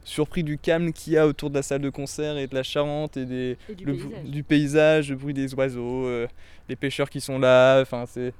[0.05, 2.63] surpris du calme qu'il y a autour de la salle de concert et de la
[2.65, 6.27] Charente et des, le br- du paysage, le bruit des oiseaux, euh,
[6.69, 7.81] les pêcheurs qui sont là.
[7.81, 8.35] Enfin, c'est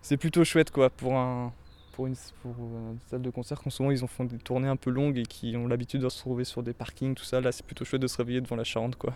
[0.00, 1.52] c'est plutôt chouette quoi pour un
[1.92, 4.76] pour une, pour une salle de concert quand souvent ils ont fait des tournées un
[4.76, 7.52] peu longues et qui ont l'habitude de se retrouver sur des parkings tout ça là
[7.52, 9.14] c'est plutôt chouette de se réveiller devant la Charente quoi.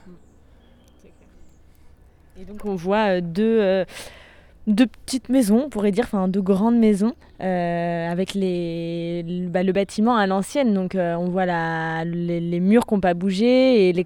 [2.39, 3.85] Et donc on voit euh, deux, euh,
[4.71, 10.17] deux petites maisons, on pourrait dire, enfin deux grandes maisons, euh, avec bah, le bâtiment
[10.17, 10.75] à l'ancienne.
[10.75, 11.47] Donc euh, on voit
[12.05, 14.05] les, murs qui n'ont pas bougé et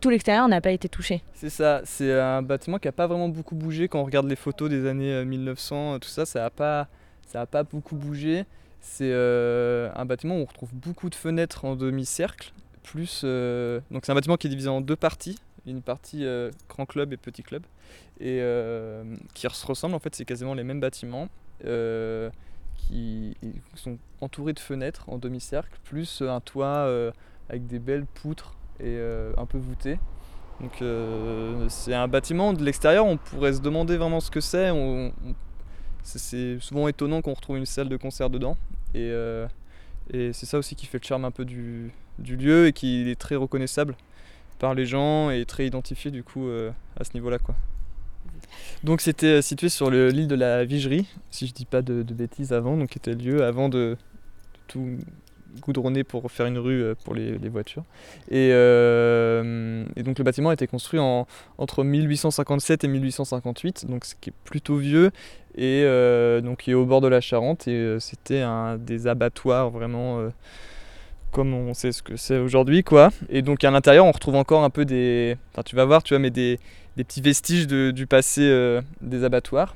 [0.00, 1.22] tout l'extérieur n'a pas été touché.
[1.34, 4.36] C'est ça, c'est un bâtiment qui n'a pas vraiment beaucoup bougé quand on regarde les
[4.36, 8.44] photos des années euh, 1900, tout ça, ça n'a pas, beaucoup bougé.
[8.80, 14.04] C'est euh, un bâtiment où on retrouve beaucoup de fenêtres en demi-cercle, plus euh, donc
[14.04, 17.16] c'est un bâtiment qui est divisé en deux parties, une partie euh, grand club et
[17.16, 17.62] petit club,
[18.20, 21.28] et euh, qui se ressemblent en fait, c'est quasiment les mêmes bâtiments.
[21.64, 22.30] euh,
[22.74, 23.36] qui
[23.74, 27.12] sont entourés de fenêtres en demi-cercle, plus un toit euh,
[27.48, 28.98] avec des belles poutres et
[29.36, 30.00] un peu voûté.
[30.60, 30.82] Donc
[31.68, 34.70] c'est un bâtiment de l'extérieur, on pourrait se demander vraiment ce que c'est.
[36.02, 38.56] C'est- souvent étonnant qu'on retrouve une salle de concert dedans.
[38.94, 39.12] Et,
[40.10, 43.36] c'est ça aussi qui fait le charme un peu du, lieu et qui est très
[43.36, 43.96] reconnaissable
[44.58, 46.48] par les gens et très identifié du coup
[46.98, 47.38] à ce niveau-là.
[47.38, 47.54] quoi.
[48.84, 52.02] Donc c'était euh, situé sur le- l'île de la Vigerie, si je dis pas de,
[52.02, 53.96] de bêtises avant, donc qui était lieu avant de,
[54.66, 54.98] tout
[55.60, 57.84] goudronner pour faire une rue euh, pour les, voitures.
[58.30, 61.26] Et, euh, et donc le bâtiment a été construit en,
[61.58, 65.10] entre 1857 et 1858, donc ce qui est plutôt vieux,
[65.54, 65.84] et
[66.42, 70.30] donc qui est au bord de la Charente, et c'était un des abattoirs vraiment
[71.32, 73.10] comme on sait ce que c'est aujourd'hui, quoi.
[73.28, 76.14] Et donc à l'intérieur, on retrouve encore un peu des, enfin tu vas voir, tu
[76.14, 76.60] vois, mais des,
[76.96, 79.74] des petits vestiges du passé euh, des abattoirs,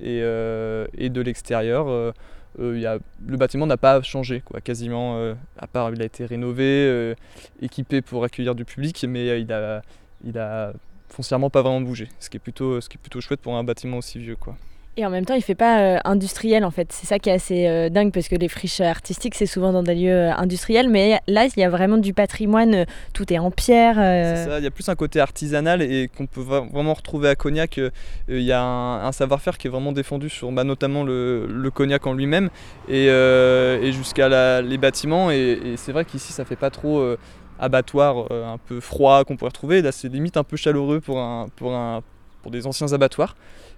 [0.00, 1.88] et, euh, et de l'extérieur.
[1.88, 2.12] euh,
[2.58, 7.14] y a, le bâtiment n'a pas changé, quoi, quasiment, à part il a été rénové,
[7.60, 9.82] équipé pour accueillir du public, mais il a,
[10.24, 10.72] il a
[11.08, 13.64] foncièrement pas vraiment bougé, ce qui est plutôt, ce qui est plutôt chouette pour un
[13.64, 14.56] bâtiment aussi vieux, quoi.
[14.96, 16.92] Et en même temps, il fait pas euh, industriel en fait.
[16.92, 19.82] C'est ça qui est assez euh, dingue parce que les friches artistiques, c'est souvent dans
[19.82, 20.88] des lieux euh, industriels.
[20.88, 22.86] Mais là, il y a vraiment du patrimoine.
[23.12, 23.96] Tout est en pierre.
[23.96, 27.34] C'est ça, il y a plus un côté artisanal et qu'on peut vraiment retrouver à
[27.34, 27.80] Cognac.
[28.28, 32.06] Il y a un, savoir-faire qui est vraiment défendu sur bah, notamment le, le cognac
[32.06, 32.50] en lui-même
[32.88, 33.08] et,
[33.92, 35.30] jusqu'à les bâtiments.
[35.30, 37.04] Et, c'est vrai qu'ici, ça fait pas trop
[37.58, 39.82] abattoir un peu froid qu'on pourrait retrouver.
[39.82, 43.34] Là, c'est limite un peu chaleureux pour des anciens abattoirs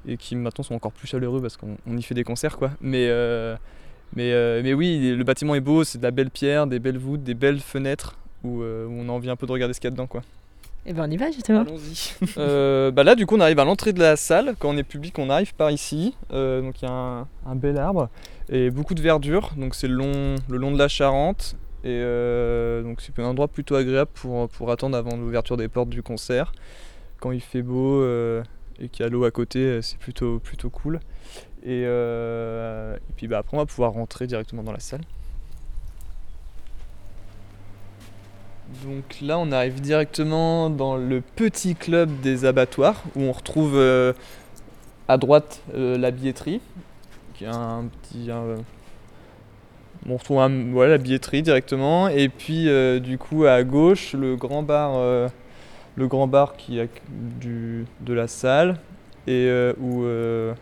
[0.07, 2.57] et qui maintenant sont encore plus chaleureux parce qu'on on y fait des concerts.
[2.57, 2.71] quoi.
[2.81, 3.57] Mais, euh,
[4.15, 6.99] mais, euh, mais oui, le bâtiment est beau, c'est de la belle pierre, des belles
[6.99, 9.81] voûtes, des belles fenêtres où, euh, où on a envie un peu de regarder ce
[9.81, 10.07] qu'il y a dedans.
[10.07, 10.23] quoi.
[10.89, 11.63] Et ben on y va justement.
[11.63, 12.13] Allons-y.
[12.39, 14.55] Euh, bah là, du coup, on arrive à l'entrée de la salle.
[14.59, 16.15] Quand on est public, on arrive par ici.
[16.33, 18.09] Euh, donc il y a un, un bel arbre
[18.49, 19.51] et beaucoup de verdure.
[19.57, 21.57] Donc c'est le long, le long de la Charente.
[21.83, 25.89] Et euh, donc c'est un endroit plutôt agréable pour, pour attendre avant l'ouverture des portes
[25.89, 26.53] du concert.
[27.19, 28.43] Quand il fait beau euh,
[28.81, 31.01] et qu'il y a l'eau à côté, euh, c'est plutôt, plutôt cool.
[31.63, 35.01] Et, euh, puis bah, après, on va pouvoir rentrer directement dans la salle.
[38.85, 44.13] Donc là, on arrive directement dans le petit club des abattoirs où on retrouve euh,
[45.07, 46.61] à droite la billetterie,
[47.35, 48.29] qui est un petit.
[50.09, 52.69] on retrouve la billetterie directement, et puis
[53.01, 55.31] du coup à gauche le grand bar,
[55.97, 56.89] le grand bar qui est
[57.41, 58.77] du, de la salle
[59.27, 60.53] et euh, où euh,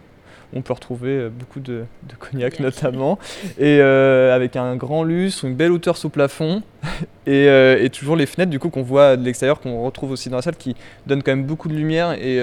[0.55, 3.18] on peut retrouver euh, beaucoup de, de cognac notamment,
[3.59, 6.62] et euh, avec un grand lustre, une belle hauteur sous plafond.
[7.27, 10.37] Et, et toujours les fenêtres du coup qu'on voit de l'extérieur, qu'on retrouve aussi dans
[10.37, 12.37] la salle, qui donnent quand même beaucoup de lumière et,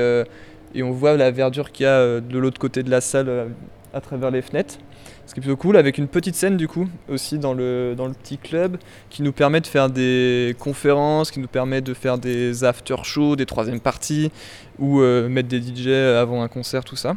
[0.74, 3.50] et on voit la verdure qu'il y a de l'autre côté de la salle
[3.94, 4.80] à travers les fenêtres.
[5.32, 8.06] Ce qui est plutôt cool, avec une petite scène du coup aussi dans le, dans
[8.06, 8.76] le petit club
[9.10, 13.38] qui nous permet de faire des conférences, qui nous permet de faire des after shows,
[13.38, 14.30] des troisième parties,
[14.78, 17.16] ou euh, mettre des DJ avant un concert, tout ça.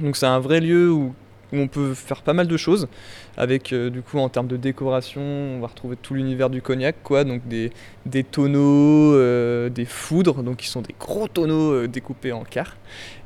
[0.00, 1.14] Donc c'est un vrai lieu où,
[1.52, 2.88] on peut faire pas mal de choses.
[3.36, 6.96] Avec euh, du coup en termes de décoration on va retrouver tout l'univers du cognac
[7.04, 7.22] quoi.
[7.22, 7.70] Donc des,
[8.06, 10.42] des tonneaux euh, des foudres.
[10.42, 12.76] Donc qui sont des gros tonneaux découpés en quarts.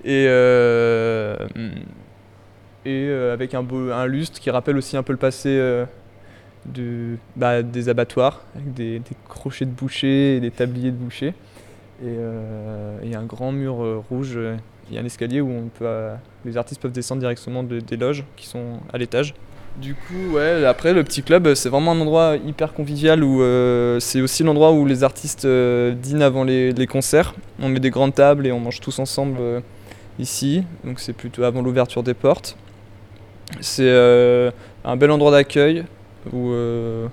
[0.05, 0.27] Et
[2.87, 5.85] et euh, avec un, beau, lustre qui rappelle aussi un peu le passé euh,
[7.37, 11.29] bah, des abattoirs avec des, crochets de boucher et des tabliers de boucher
[12.03, 14.39] et euh, a un grand mur rouge
[14.91, 15.71] il y a un escalier où
[16.45, 19.35] les artistes peuvent descendre directement de- des loges qui sont à l'étage
[19.77, 23.43] du coup, ouais, après le petit club, c'est vraiment un endroit hyper convivial où
[23.99, 27.35] c'est aussi l'endroit où les artistes dînent avant les, concerts.
[27.61, 29.37] On met des grandes tables et on mange tous ensemble
[30.21, 32.57] ici, donc c'est plutôt avant l'ouverture des portes.
[33.61, 34.51] C'est euh,
[34.85, 35.85] un bel endroit d'accueil
[36.33, 37.07] où, euh,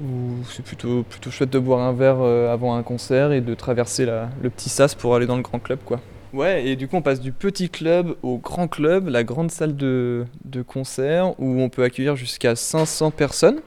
[0.00, 3.54] où c'est plutôt, plutôt chouette de boire un verre euh, avant un concert et de
[3.54, 6.00] traverser le petit sas pour aller dans le grand club, quoi.
[6.34, 9.76] Ouais, et du coup, on passe du petit club au grand club, la grande salle
[9.76, 13.60] de, de concert, où on peut accueillir jusqu'à 500 personnes.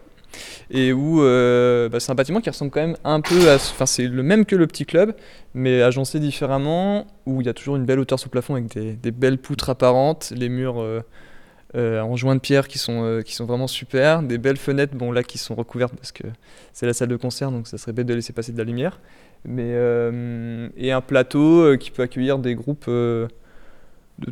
[0.70, 3.56] Et où bah, c'est un bâtiment qui ressemble quand même un peu à.
[3.56, 5.14] Enfin, c'est le même que le petit club,
[5.56, 8.94] mais agencé différemment, où il y a toujours une belle hauteur sous plafond avec des,
[8.94, 10.82] des belles poutres apparentes, les murs
[11.76, 15.12] euh, en joint de pierre qui sont, qui sont vraiment super, des belles fenêtres, bon
[15.12, 16.24] là qui sont recouvertes parce que
[16.74, 19.00] c'est la salle de concert, donc ça serait bête de laisser passer de la lumière.
[19.46, 19.76] Mais,
[20.78, 23.28] et un plateau qui peut accueillir des groupes de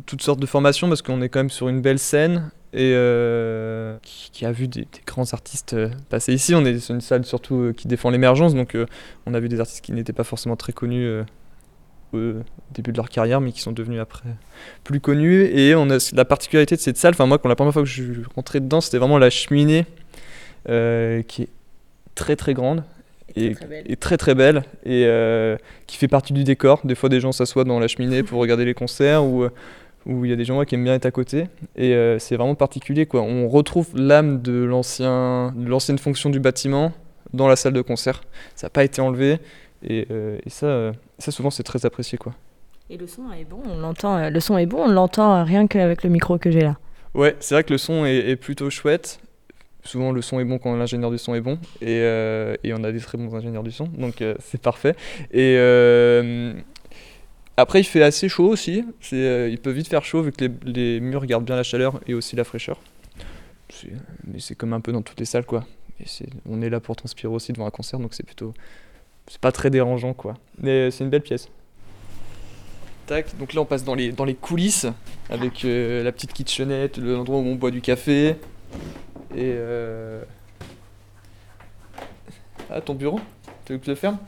[0.06, 3.96] toutes sortes de formations parce qu'on est quand même sur une belle scène et euh,
[4.02, 6.54] qui, a vu des, grands artistes euh, passer ici.
[6.54, 8.76] On est sur une salle surtout euh, qui défend l'émergence, donc
[9.26, 11.22] on a vu des artistes qui n'étaient pas forcément très connus
[12.12, 12.42] au
[12.72, 14.28] début de leur carrière, mais qui sont devenus après
[14.84, 15.44] plus connus.
[15.44, 17.88] Et on a la particularité de cette salle, enfin moi, quand la première fois que
[17.88, 19.86] je suis rentré dedans, c'était vraiment la cheminée
[20.66, 21.48] qui est
[22.14, 22.84] très très grande.
[23.36, 25.08] Et très, et très, très belle et
[25.86, 26.80] qui fait partie du décor.
[26.84, 29.48] Des fois, des gens s'assoient dans la cheminée pour regarder les concerts ou
[30.06, 31.46] où il y a des gens qui aiment bien être à côté.
[31.76, 33.06] Et euh, c'est vraiment particulier.
[33.06, 33.22] Quoi.
[33.22, 36.92] On retrouve l'âme de l'ancienne fonction du bâtiment
[37.32, 38.22] dans la salle de concert.
[38.54, 39.38] Ça n'a pas été enlevé.
[39.82, 42.18] Et, euh, et ça, euh, ça, souvent, c'est très apprécié.
[42.18, 42.34] Quoi.
[42.88, 44.28] Et le son est bon, on l'entend.
[44.28, 46.76] Le son est bon, on l'entend rien qu'avec le micro que j'ai là.
[47.14, 49.20] Ouais, c'est vrai que le son est, est, plutôt chouette.
[49.82, 51.58] Souvent, le son est bon quand l'ingénieur du son est bon.
[51.80, 51.96] Et,
[52.62, 53.84] et, on a des très bons ingénieurs du son.
[53.84, 54.94] Donc, c'est parfait.
[55.32, 55.56] Et
[57.60, 58.84] après, il fait assez chaud aussi.
[59.12, 62.14] Euh, il peut vite faire chaud vu que les, murs gardent bien la chaleur et
[62.14, 62.80] aussi la fraîcheur.
[64.24, 65.66] Mais c'est comme un peu dans toutes les salles, quoi.
[66.00, 66.06] Et
[66.48, 68.54] on est là pour transpirer aussi devant un concert, donc c'est plutôt.
[69.30, 70.34] C'est pas très dérangeant, quoi.
[70.58, 71.48] Mais c'est une belle pièce.
[73.06, 74.86] Tac, donc là on passe dans les, dans les coulisses
[75.30, 78.34] avec euh, la petite kitchenette, l'endroit où on boit du café.
[79.34, 79.54] Et.
[79.54, 80.22] Euh...
[82.68, 83.20] Ah, ton bureau?
[83.64, 84.18] Tu veux que je le ferme?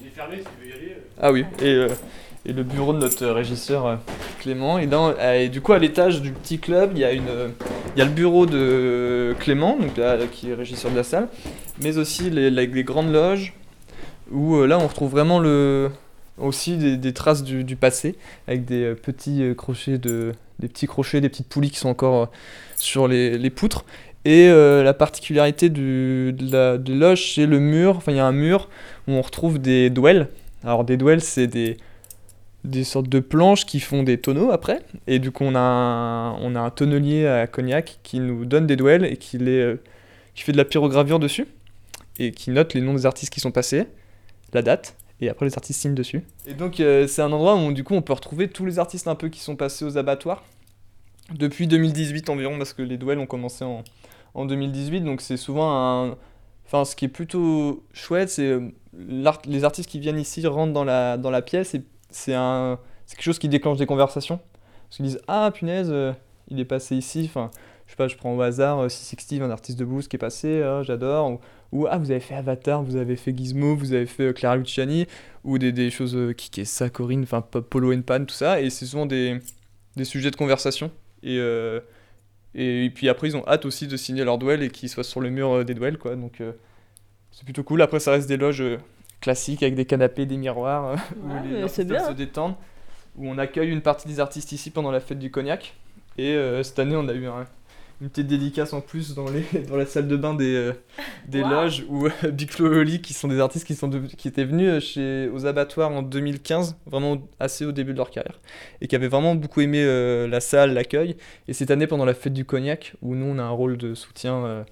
[0.00, 0.96] Il est fermé si tu veux y aller.
[1.20, 1.72] Ah oui, et.
[1.72, 1.88] Euh,
[2.46, 3.96] et le bureau de notre régisseur euh,
[4.40, 4.78] Clément.
[4.78, 7.52] Et, euh, et, du coup, à l'étage du petit club, il y, a une,
[7.94, 9.92] il y a le bureau de Clément, donc
[10.32, 11.28] qui est régisseur de la salle,
[11.82, 13.52] mais aussi les, les, grandes loges,
[14.30, 15.90] où euh, là, on retrouve vraiment le,
[16.38, 18.16] aussi des, traces du, passé,
[18.46, 22.30] avec des petits crochets de, des petits crochets, des petites poulies qui sont encore
[22.76, 23.84] sur les, les poutres.
[24.26, 27.96] Et la particularité de la de c'est le mur.
[27.96, 28.68] Enfin, il y a un mur
[29.08, 30.28] où on retrouve des duels.
[30.62, 31.78] Alors, des duels, c'est des
[32.64, 34.80] des sortes de planches qui font des tonneaux après.
[35.06, 38.66] Et du coup, on a un, on a un tonnelier à Cognac qui nous donne
[38.66, 39.80] des duels et qui, les, euh,
[40.34, 41.46] qui fait de la pyrogravure dessus
[42.18, 43.86] et qui note les noms des artistes qui sont passés,
[44.52, 46.22] la date, et après les artistes signent dessus.
[46.46, 49.08] Et donc, euh, c'est un endroit où du coup, on peut retrouver tous les artistes
[49.08, 50.42] un peu qui sont passés aux abattoirs
[51.32, 53.84] depuis 2018 environ, parce que les duels ont commencé en,
[54.34, 55.02] en 2018.
[55.02, 56.16] Donc, c'est souvent un.
[56.66, 58.70] Enfin, ce qui est plutôt chouette, c'est euh,
[59.46, 63.22] les artistes qui viennent ici rentrent dans la, dans la pièce et c'est un, quelque
[63.22, 64.38] chose qui déclenche des conversations.
[64.88, 66.12] Parce qu'ils disent Ah, punaise, euh,
[66.48, 67.24] il est passé ici.
[67.28, 67.50] Enfin,
[67.86, 70.18] je sais pas, je prends au hasard euh, C60, un artiste de blues qui est
[70.20, 71.40] passé, j'adore.
[71.88, 75.06] Ah, vous avez fait Avatar, vous avez fait Gizmo, vous avez fait euh, Clara Luciani.
[75.44, 78.60] Ou des, des choses qui, est ça, Corinne, enfin, Polo and Pan, tout ça.
[78.60, 79.38] Et c'est souvent des,
[79.96, 80.90] des sujets de conversation.
[81.22, 81.38] Et,
[82.54, 85.20] et, puis après, ils ont hâte aussi de signer leur duel et qu'ils soient sur
[85.20, 86.14] le mur des duels, quoi.
[86.16, 86.42] Donc
[87.30, 87.80] c'est plutôt cool.
[87.80, 88.62] Après, ça reste des loges
[89.20, 92.54] classique avec des canapés, des miroirs, euh, où les artistes se détendent,
[93.16, 95.74] où on accueille une partie des artistes ici pendant la fête du cognac.
[96.18, 97.28] Et euh, cette année, on a eu
[98.00, 100.72] une petite dédicace en plus dans, les, dans la salle de bain des, euh,
[101.28, 104.44] des loges où Big Flo et Oli, qui sont des artistes qui, sont qui étaient
[104.44, 108.40] venus chez, aux abattoirs en 2015, vraiment assez au début de leur carrière,
[108.80, 109.84] et qui avaient vraiment beaucoup aimé
[110.28, 111.16] la salle, l'accueil.
[111.48, 113.94] Et cette année, pendant la fête du cognac, où nous, on a un rôle de
[113.94, 114.64] soutien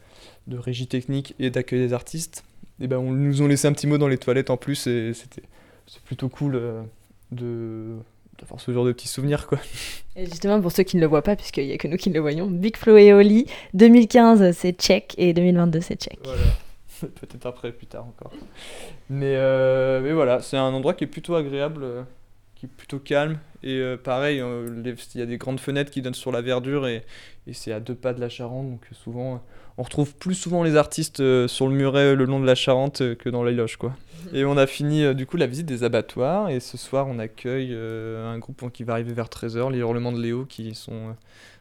[0.47, 2.45] de régie technique et d'accueil des artistes,
[2.81, 5.12] et ben on nous ont laissé un petit mot dans les toilettes en plus et
[5.14, 5.43] c'était
[6.05, 6.83] plutôt cool euh,
[7.33, 7.97] de
[8.38, 9.59] d'avoir ce genre de petits souvenirs quoi.
[10.16, 12.11] Et justement pour ceux qui ne le voient pas puisqu'il n'y a que nous qui
[12.11, 16.20] le voyons, Big Flo et Oli 2015 c'est tchèque et 2022 c'est tchèque.
[16.24, 16.42] Voilà.
[17.01, 18.33] Peut-être après plus tard encore.
[19.09, 22.03] Mais, euh, mais voilà, c'est un endroit qui est plutôt agréable, euh,
[22.57, 26.31] qui est plutôt calme et pareil, il y a des grandes fenêtres qui donnent sur
[26.31, 27.03] la verdure et,
[27.48, 29.42] et c'est à deux pas de la Charente donc souvent
[29.79, 33.00] on retrouve plus souvent les artistes euh, sur le muret le long de la Charente
[33.00, 33.94] euh, que dans les loges quoi.
[34.27, 34.37] Mhm.
[34.37, 37.19] Et on a fini euh, du coup la visite des abattoirs et ce soir on
[37.19, 41.15] accueille un groupe qui va arriver vers 13h, les Hurlements de Léo qui sont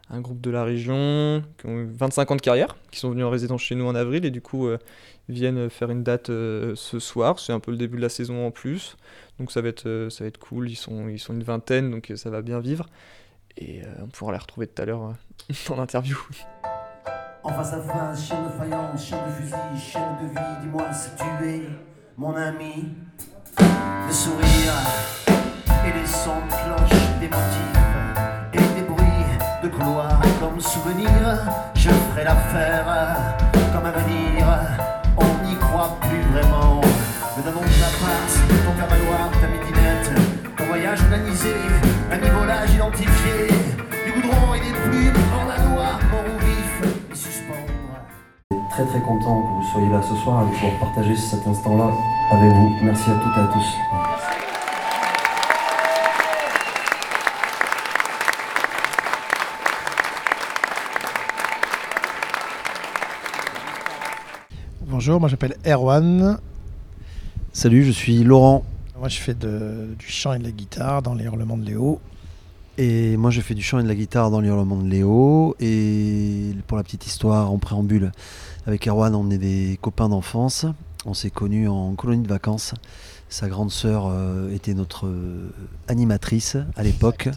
[0.10, 3.30] un groupe de la région qui ont 25 ans de carrière, qui sont venus en
[3.30, 4.68] résidence chez nous en avril et du coup
[5.30, 8.52] viennent faire une date ce soir, c'est un peu le début de la saison en
[8.52, 8.96] plus.
[9.38, 12.12] Donc ça va être ça va être cool, ils sont ils sont une vingtaine donc
[12.16, 12.88] ça va bien vivre
[13.58, 15.14] et on pourra les retrouver tout à l'heure
[15.68, 16.18] dans l'interview.
[17.44, 21.10] En face à face, chaîne de faïence, chaîne de fusil, chaîne de vie, dis-moi si
[21.16, 21.62] tu es
[22.18, 22.96] mon ami.
[23.60, 24.74] Le sourire
[25.86, 29.08] et les sons de cloche des motifs et des bruits
[29.64, 31.10] de couloir comme souvenir.
[31.76, 33.38] Je ferai l'affaire
[33.74, 34.48] comme avenir.
[35.18, 36.82] On n'y croit plus vraiment.
[37.38, 40.12] Me donnons ta passe, ton faire-valoir, ta midinette,
[40.58, 41.54] ton voyage organisé,
[42.12, 43.48] un nivelage identifié,
[44.06, 46.47] du goudron et des plumes en la noix, mort
[48.78, 51.90] Très très content que vous soyez là ce soir et de pouvoir partager cet instant-là
[52.30, 52.70] avec vous.
[52.84, 54.78] Merci à toutes et à tous.
[64.86, 66.38] Bonjour, moi j'appelle Erwan.
[67.54, 68.64] Salut, je suis Laurent
[69.00, 72.00] Moi je fais de- du chant et de la guitare dans les hurlements de Léo.
[72.80, 75.56] et moi je fais du chant et de la guitare dans les hurlements de Léo.
[75.60, 78.12] Et pour la petite histoire en préambule,
[78.68, 80.66] avec Erwan on est des copains d'enfance.
[81.06, 82.74] On s'est connus en colonie de vacances.
[83.30, 85.54] Sa grande sœur euh, était notre euh,
[85.88, 87.30] animatrice à l'époque.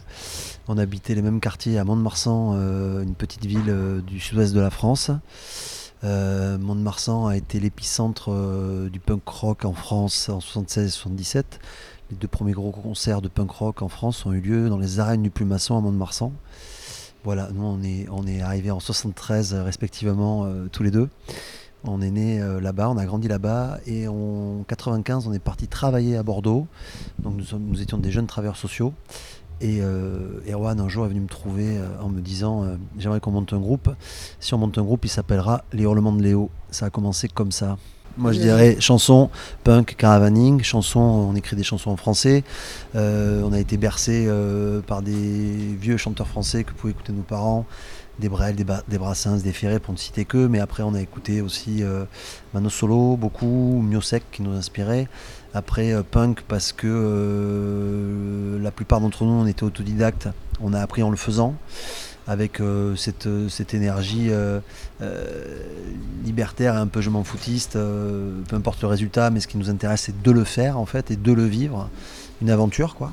[0.67, 4.69] On habitait les mêmes quartiers à Mont-de-Marsan, euh, une petite ville du sud-ouest de la
[4.69, 5.09] France.
[6.03, 8.31] Mont-de-Marsan a été l'épicentre
[8.89, 11.59] du punk rock en France en 76 et 77.
[12.09, 14.99] Les deux premiers gros concerts de punk rock en France ont eu lieu dans les
[14.99, 16.33] arènes du Plumasson à Mont-de-Marsan.
[17.23, 21.09] Voilà, nous on est, on arrivés en 73 euh, respectivement euh, tous les deux.
[21.83, 26.15] On est né là-bas, on a grandi là-bas et en 95 on est parti travailler
[26.15, 26.67] à Bordeaux.
[27.17, 28.93] Donc nous, étions des jeunes travailleurs sociaux.
[29.61, 33.19] Et euh, Erwan un jour est venu me trouver euh, en me disant euh, j'aimerais
[33.19, 33.93] qu'on monte un groupe.
[34.39, 36.49] Si on monte un groupe, il s'appellera Les Hurlements de Léo.
[36.71, 37.77] Ça a commencé comme ça.
[38.17, 39.29] Moi je dirais chanson,
[39.63, 42.43] punk, caravaning, chanson, on écrit des chansons en français.
[42.95, 47.21] Euh, on a été bercé euh, par des vieux chanteurs français que pouvaient écouter nos
[47.23, 47.65] parents,
[48.19, 50.45] des Brel, des, Ba- des Brassens, des Ferré pour ne citer que.
[50.45, 52.03] Mais après on a écouté aussi euh,
[52.53, 55.07] Mano Solo, beaucoup, Miosek qui nous inspirait.
[55.53, 60.27] Après euh, punk parce que euh, la plupart d'entre nous on était autodidactes,
[60.61, 61.55] on a appris en le faisant
[62.27, 64.59] avec euh, cette, euh, cette énergie euh,
[65.01, 65.23] euh,
[66.23, 69.69] libertaire et un peu je m'en foutiste, peu importe le résultat, mais ce qui nous
[69.69, 71.89] intéresse c'est de le faire en fait et de le vivre,
[72.41, 73.11] une aventure quoi.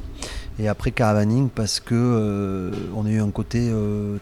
[0.60, 3.72] Et après caravaning parce que on a eu un côté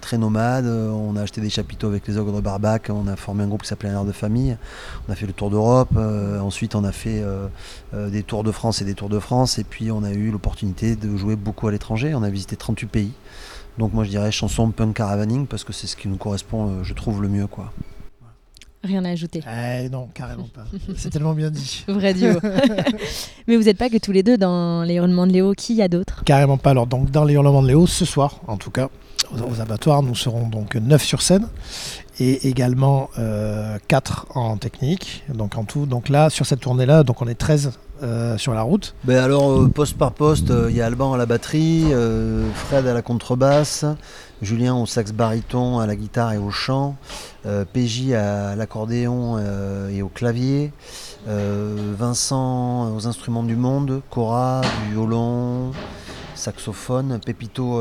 [0.02, 3.42] très nomade, on a acheté des chapiteaux avec les ogres de Barbac, on a formé
[3.42, 4.56] un groupe qui s'appelait Un de famille,
[5.08, 7.24] on a fait le tour d'Europe, ensuite on a fait
[7.94, 10.94] des tours de France et des tours de France, et puis on a eu l'opportunité
[10.94, 13.12] de jouer beaucoup à l'étranger, on a visité 38 pays.
[13.78, 16.82] Donc moi je dirais chanson punk caravaning parce que c'est ce qui nous correspond, euh,
[16.82, 17.72] je trouve, le mieux quoi.
[18.82, 19.42] Rien à ajouter.
[19.46, 20.64] Eh non, carrément pas.
[20.96, 21.84] C'est tellement bien dit.
[21.88, 22.38] Vrai duo.
[23.48, 25.54] Mais vous n'êtes pas que tous les deux dans les hurlements de Léo.
[25.54, 26.22] Qui y a d'autres?
[26.24, 26.70] Carrément pas.
[26.70, 28.88] Alors, donc, dans les hurlements de Léo, ce soir, en tout cas,
[29.32, 31.48] aux, aux abattoirs, nous serons donc 9 sur scène
[32.20, 33.10] et également
[33.88, 35.24] 4 en technique.
[35.34, 37.72] Donc, en tout, donc là, sur cette tournée-là, donc on est 13
[38.02, 38.94] euh, sur la route.
[39.04, 41.84] Ben alors euh, poste par poste, euh, il y a Alban à la batterie,
[42.54, 43.86] Fred à la contrebasse,
[44.42, 46.96] Julien au sax baryton, à la guitare et au chant,
[47.44, 49.38] PJ à l'accordéon
[49.88, 50.72] et au clavier,
[51.26, 55.72] Vincent aux instruments du monde, Cora, violon,
[56.34, 57.80] saxophone, Pépito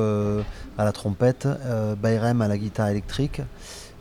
[0.77, 1.47] à la trompette,
[2.01, 3.41] Bayrem à la guitare électrique,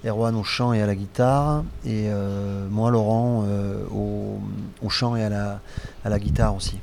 [0.07, 4.39] Erwan au chant et à la guitare, et euh, moi Laurent euh, au,
[4.83, 5.61] au chant et à la,
[6.05, 6.79] à la guitare aussi.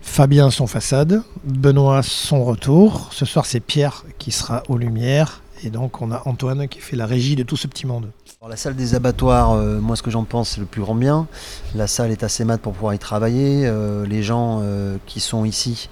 [0.00, 3.08] Fabien son façade, Benoît son retour.
[3.12, 5.40] Ce soir, c'est Pierre qui sera aux lumières.
[5.64, 8.10] Et donc, on a Antoine qui fait la régie de tout ce petit monde.
[8.40, 10.96] Alors, la salle des abattoirs, euh, moi ce que j'en pense, c'est le plus grand
[10.96, 11.28] bien.
[11.76, 13.62] La salle est assez mate pour pouvoir y travailler.
[13.64, 15.88] Euh, les gens euh, qui sont ici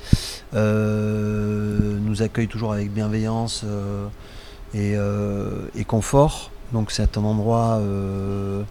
[0.53, 3.65] nous accueillent toujours avec bienveillance
[4.75, 6.51] et, euh, et confort.
[6.73, 8.63] Donc c'est un endroit, euh,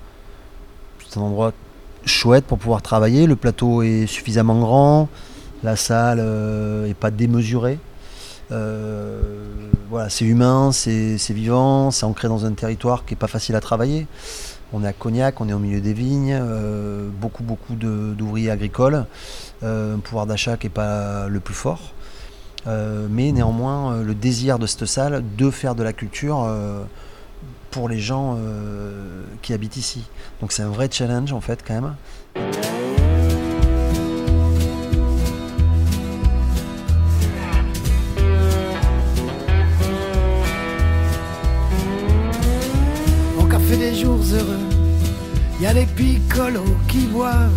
[1.16, 1.54] un endroit
[2.06, 3.28] chouette pour pouvoir travailler.
[3.28, 5.10] Le plateau est suffisamment grand,
[5.64, 6.22] la salle
[6.86, 7.80] n'est pas démesurée.
[8.52, 9.22] Euh,
[9.89, 13.62] voilà, c'est humain, c'est vivant, c'est ancré dans un territoire qui n'est pas facile à
[13.62, 14.08] travailler.
[14.72, 19.06] On est à Cognac, on est au milieu des vignes, euh, beaucoup beaucoup d'ouvriers agricoles,
[19.64, 21.93] euh, un pouvoir d'achat qui n'est pas le plus fort.
[22.68, 26.84] Euh, mais néanmoins, euh, le désir de cette salle de faire de la culture euh,
[27.72, 28.38] pour les gens
[29.43, 30.03] qui habitent ici.
[30.41, 31.95] Donc c'est un vrai challenge en fait quand même.
[43.39, 44.57] Au café des jours heureux,
[45.60, 47.51] il y a des picolos qui boivent,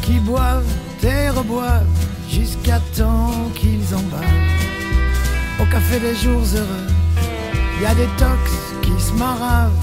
[0.00, 0.64] qui boivent
[1.02, 2.03] et reboivent
[2.34, 4.44] jusqu'à temps qu'ils en bavent.
[5.60, 6.88] Au café des jours heureux,
[7.82, 8.42] y a des tox
[8.82, 9.82] qui se maravent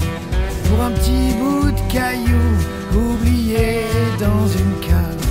[0.68, 2.48] pour un petit bout de caillou
[2.94, 3.86] oublié
[4.18, 5.22] dans une cave.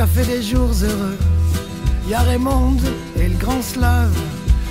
[0.00, 1.18] café des jours heureux,
[2.08, 2.78] y a Raymond
[3.18, 4.16] et le grand slave,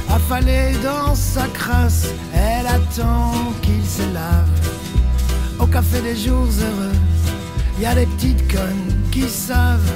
[0.09, 4.78] affalé dans sa crasse, elle attend qu'il se lave.
[5.59, 6.97] Au café des jours heureux,
[7.81, 9.91] y a des petites connes qui savent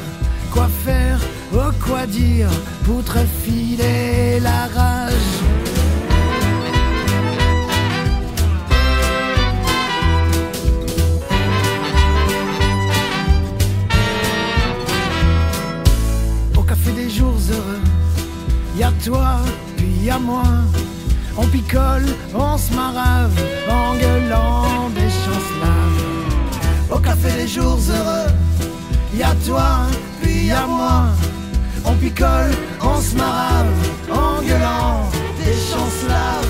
[0.51, 1.19] quoi faire,
[1.53, 2.49] ou quoi dire
[2.83, 5.13] pour te filer la rage.
[16.57, 17.81] Au café des jours heureux,
[18.77, 19.39] y a toi,
[19.77, 20.43] puis y moi.
[21.35, 22.05] On picole,
[22.35, 23.33] on se marave,
[23.67, 24.89] en gueulant
[32.03, 32.51] picole,
[32.81, 33.65] on se marave,
[34.11, 36.45] en gueulant des chancelades.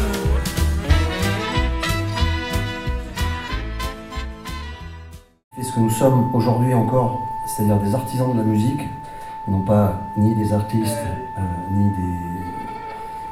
[5.56, 8.82] Et ce que nous sommes aujourd'hui encore, c'est-à-dire des artisans de la musique,
[9.48, 10.98] non pas ni des artistes,
[11.38, 11.42] euh,
[11.72, 12.20] ni des,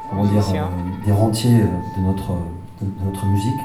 [0.08, 2.34] comment dire, euh, des rentiers euh, de notre,
[2.80, 3.60] de, de notre musique.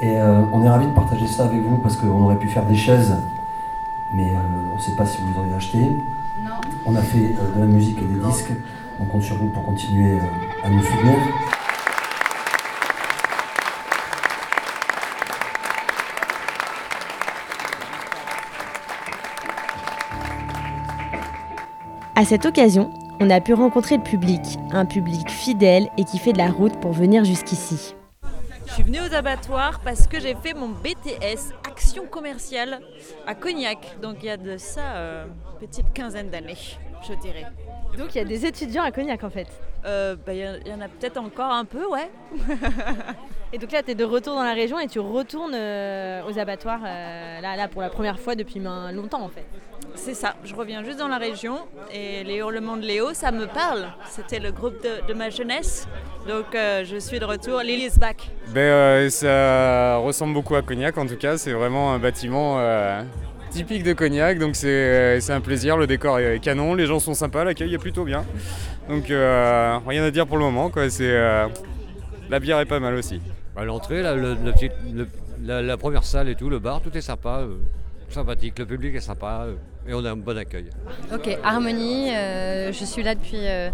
[0.00, 2.64] Et euh, on est ravis de partager ça avec vous parce qu'on aurait pu faire
[2.64, 3.14] des chaises,
[4.14, 5.92] mais euh, on ne sait pas si vous les auriez achetées.
[6.90, 8.50] On a fait euh, de la musique et des disques.
[8.98, 11.18] On compte sur vous pour continuer euh, à nous soutenir.
[22.16, 24.40] À cette occasion, on a pu rencontrer le public,
[24.72, 27.94] un public fidèle et qui fait de la route pour venir jusqu'ici.
[28.66, 32.80] Je suis venue aux abattoirs parce que j'ai fait mon BTS Action commerciale
[33.24, 33.78] à Cognac.
[34.02, 35.26] Donc il y a de ça euh,
[35.60, 36.56] une petite quinzaine d'années,
[37.08, 37.46] je dirais.
[37.96, 39.46] Donc il y a des étudiants à Cognac en fait.
[39.84, 42.10] Euh, bah, Il y, en- il y en a peut-être encore un peu, ouais.
[43.52, 46.36] Et donc là, tu es de retour dans la région et tu retournes euh, aux
[46.38, 49.46] abattoirs euh, là, là pour la première fois depuis longtemps en fait.
[50.00, 51.58] C'est ça, je reviens juste dans la région
[51.92, 53.88] et les hurlements de Léo, ça me parle.
[54.08, 55.86] C'était le groupe de, de ma jeunesse.
[56.26, 58.30] Donc euh, je suis de retour, Lily's back.
[58.54, 63.02] Ben, euh, ça ressemble beaucoup à Cognac en tout cas, c'est vraiment un bâtiment euh,
[63.50, 67.00] typique de Cognac, donc c'est euh, c'est un plaisir, le décor est canon, les gens
[67.00, 68.24] sont sympas, l'accueil est plutôt bien.
[68.88, 70.84] Donc euh, rien à dire pour le moment, quoi.
[71.00, 71.48] euh,
[72.30, 73.20] la bière est pas mal aussi.
[73.56, 77.56] À l'entrée, la, la première salle et tout, le bar, tout est sympa, euh,
[78.10, 79.56] sympathique, le public est sympa euh,
[79.86, 80.70] et on a un bon accueil.
[81.12, 83.70] Ok, Harmonie, euh, je suis là depuis euh,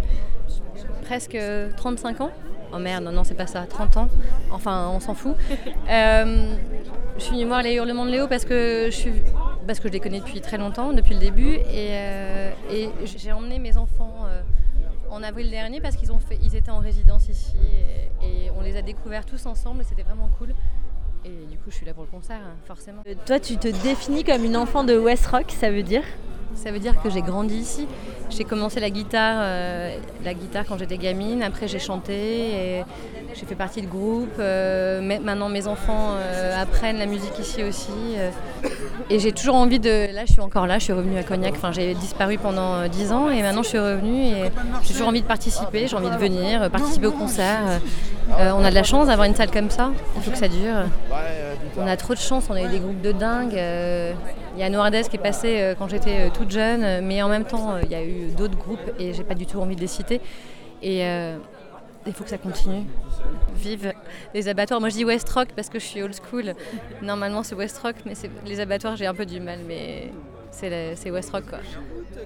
[1.02, 1.38] presque
[1.76, 2.30] 35 ans.
[2.72, 4.08] Oh merde, non, non, c'est pas ça, 30 ans.
[4.50, 5.36] Enfin, on s'en fout.
[5.90, 6.56] Euh,
[7.18, 9.12] je suis venue voir les hurlements de Léo parce que je, suis,
[9.66, 11.54] parce que je les connais depuis très longtemps, depuis le début.
[11.54, 14.40] Et, euh, et j'ai emmené mes enfants euh,
[15.10, 17.54] en avril dernier parce qu'ils ont fait, ils étaient en résidence ici
[18.22, 20.54] et, et on les a découverts tous ensemble et c'était vraiment cool.
[21.24, 23.02] Et du coup, je suis là pour le concert, hein, forcément.
[23.06, 26.02] Euh, Toi, tu te définis comme une enfant de West Rock, ça veut dire?
[26.54, 27.86] Ça veut dire que j'ai grandi ici.
[28.30, 31.42] J'ai commencé la guitare, euh, la guitare quand j'étais gamine.
[31.42, 32.84] Après, j'ai chanté et
[33.34, 34.36] j'ai fait partie de groupe.
[34.38, 37.90] Euh, maintenant, mes enfants euh, apprennent la musique ici aussi.
[39.10, 40.12] et j'ai toujours envie de.
[40.14, 40.78] Là, je suis encore là.
[40.78, 41.54] Je suis revenue à Cognac.
[41.56, 44.50] Enfin, j'ai disparu pendant euh, 10 ans et maintenant, je suis revenue et
[44.82, 45.88] j'ai toujours envie de participer.
[45.88, 47.80] J'ai envie de venir, participer au concert.
[48.30, 49.90] On a de la chance d'avoir une salle comme ça.
[50.16, 50.84] Il faut que ça dure.
[51.76, 53.58] On a trop de chance, on a eu des groupes de dingue.
[54.54, 57.20] Il y a Noirdes qui est passé euh, quand j'étais euh, toute jeune, euh, mais
[57.22, 59.74] en même temps, il y a eu d'autres groupes et j'ai pas du tout envie
[59.74, 60.20] de les citer.
[60.80, 61.00] Et
[62.06, 62.84] il faut que ça continue.
[63.56, 63.94] Vive
[64.34, 64.80] les abattoirs.
[64.80, 66.54] Moi je dis West Rock parce que je suis old school.
[67.00, 68.12] Normalement c'est West Rock, mais
[68.44, 70.12] les abattoirs j'ai un peu du mal, mais
[70.50, 71.44] c'est West Rock.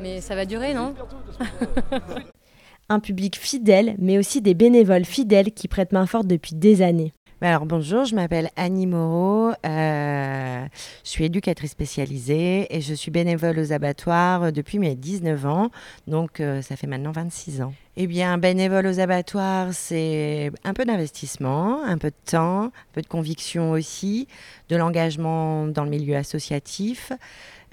[0.00, 0.94] Mais ça va durer, non?
[2.88, 7.12] Un public fidèle, mais aussi des bénévoles fidèles qui prêtent main forte depuis des années.
[7.40, 10.66] Bah Alors bonjour, je m'appelle Annie Moreau, euh,
[11.04, 15.70] je suis éducatrice spécialisée et je suis bénévole aux abattoirs depuis mes 19 ans,
[16.08, 17.72] donc euh, ça fait maintenant 26 ans.
[17.96, 23.02] Eh bien, bénévole aux abattoirs, c'est un peu d'investissement, un peu de temps, un peu
[23.02, 24.26] de conviction aussi,
[24.68, 27.12] de l'engagement dans le milieu associatif.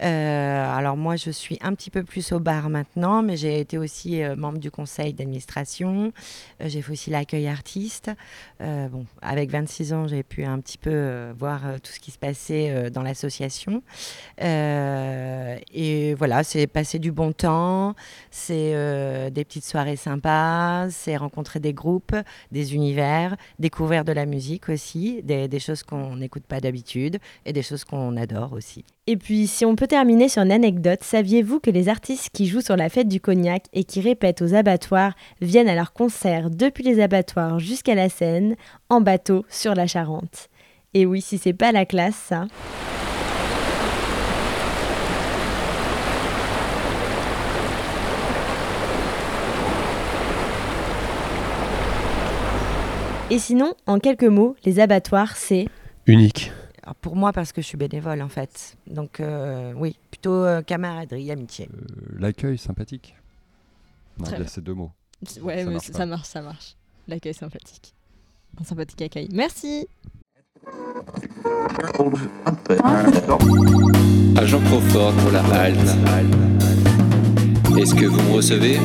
[0.02, 3.78] Euh, alors moi, je suis un petit peu plus au bar maintenant, mais j'ai été
[3.78, 6.12] aussi euh, membre du conseil d'administration.
[6.62, 8.12] Euh, j'ai fait aussi l'accueil artiste.
[8.60, 12.89] Bon, avec 26 ans, j'ai pu un petit peu voir tout ce qui se passait
[12.89, 13.84] dans l'association.
[14.39, 17.96] Et voilà, c'est passer du bon temps,
[18.32, 18.72] c'est
[19.32, 22.16] des petites soirées sympas, c'est rencontrer des groupes,
[22.52, 27.64] des univers, découvrir de la musique aussi, des choses qu'on n'écoute pas d'habitude et des
[27.64, 28.86] choses qu'on adore aussi.
[29.08, 32.62] Et puis, si on peut terminer sur une anecdote, saviez-vous que les artistes qui jouent
[32.62, 36.84] sur la fête du cognac et qui répètent aux abattoirs viennent à leurs concerts depuis
[36.84, 38.56] les abattoirs jusqu'à la Seine,
[38.89, 40.49] en bateau, sur la Charente?
[40.95, 42.47] Et oui, si c'est pas la classe, ça.
[53.30, 55.68] Et sinon, en quelques mots, les abattoirs, c'est...
[56.08, 56.51] Unique.
[56.86, 58.77] Alors, pour moi, parce que je suis bénévole en fait.
[58.88, 61.67] Donc euh, oui, plutôt euh, camaraderie, amitié.
[62.19, 63.15] L'accueil sympathique.
[64.19, 64.47] Non, Très il y a bien.
[64.49, 64.91] ces deux mots.
[65.41, 66.75] Ouais, Ça mais marche ça marche, ça marche.
[67.07, 67.93] L'accueil sympathique.
[68.59, 69.27] Un sympathique accueil.
[69.33, 69.88] Merci.
[74.38, 75.95] Agent Crawford pour la halte.
[77.77, 78.79] Est-ce que vous me recevez?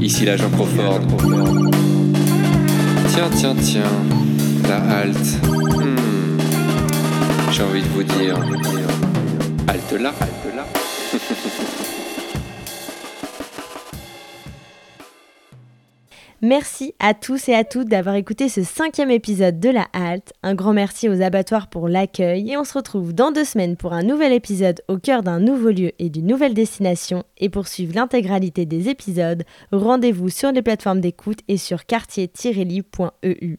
[0.00, 1.00] Ici l'agent Crawford.
[3.08, 3.92] Tiens, tiens, tiens.
[4.68, 5.38] La halte.
[7.56, 8.36] J'ai envie de vous dire.
[9.68, 10.66] Halte là, halte là.
[16.46, 20.34] Merci à tous et à toutes d'avoir écouté ce cinquième épisode de La Halte.
[20.42, 23.94] Un grand merci aux abattoirs pour l'accueil et on se retrouve dans deux semaines pour
[23.94, 27.24] un nouvel épisode au cœur d'un nouveau lieu et d'une nouvelle destination.
[27.38, 33.56] Et pour suivre l'intégralité des épisodes, rendez-vous sur les plateformes d'écoute et sur quartier-livre.eu.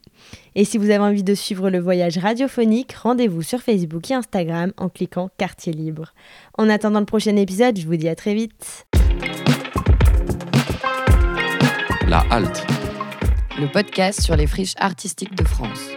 [0.54, 4.72] Et si vous avez envie de suivre le voyage radiophonique, rendez-vous sur Facebook et Instagram
[4.76, 6.14] en cliquant Quartier Libre.
[6.56, 8.86] En attendant le prochain épisode, je vous dis à très vite.
[12.08, 12.75] La halte.
[13.58, 15.95] Le podcast sur les friches artistiques de France.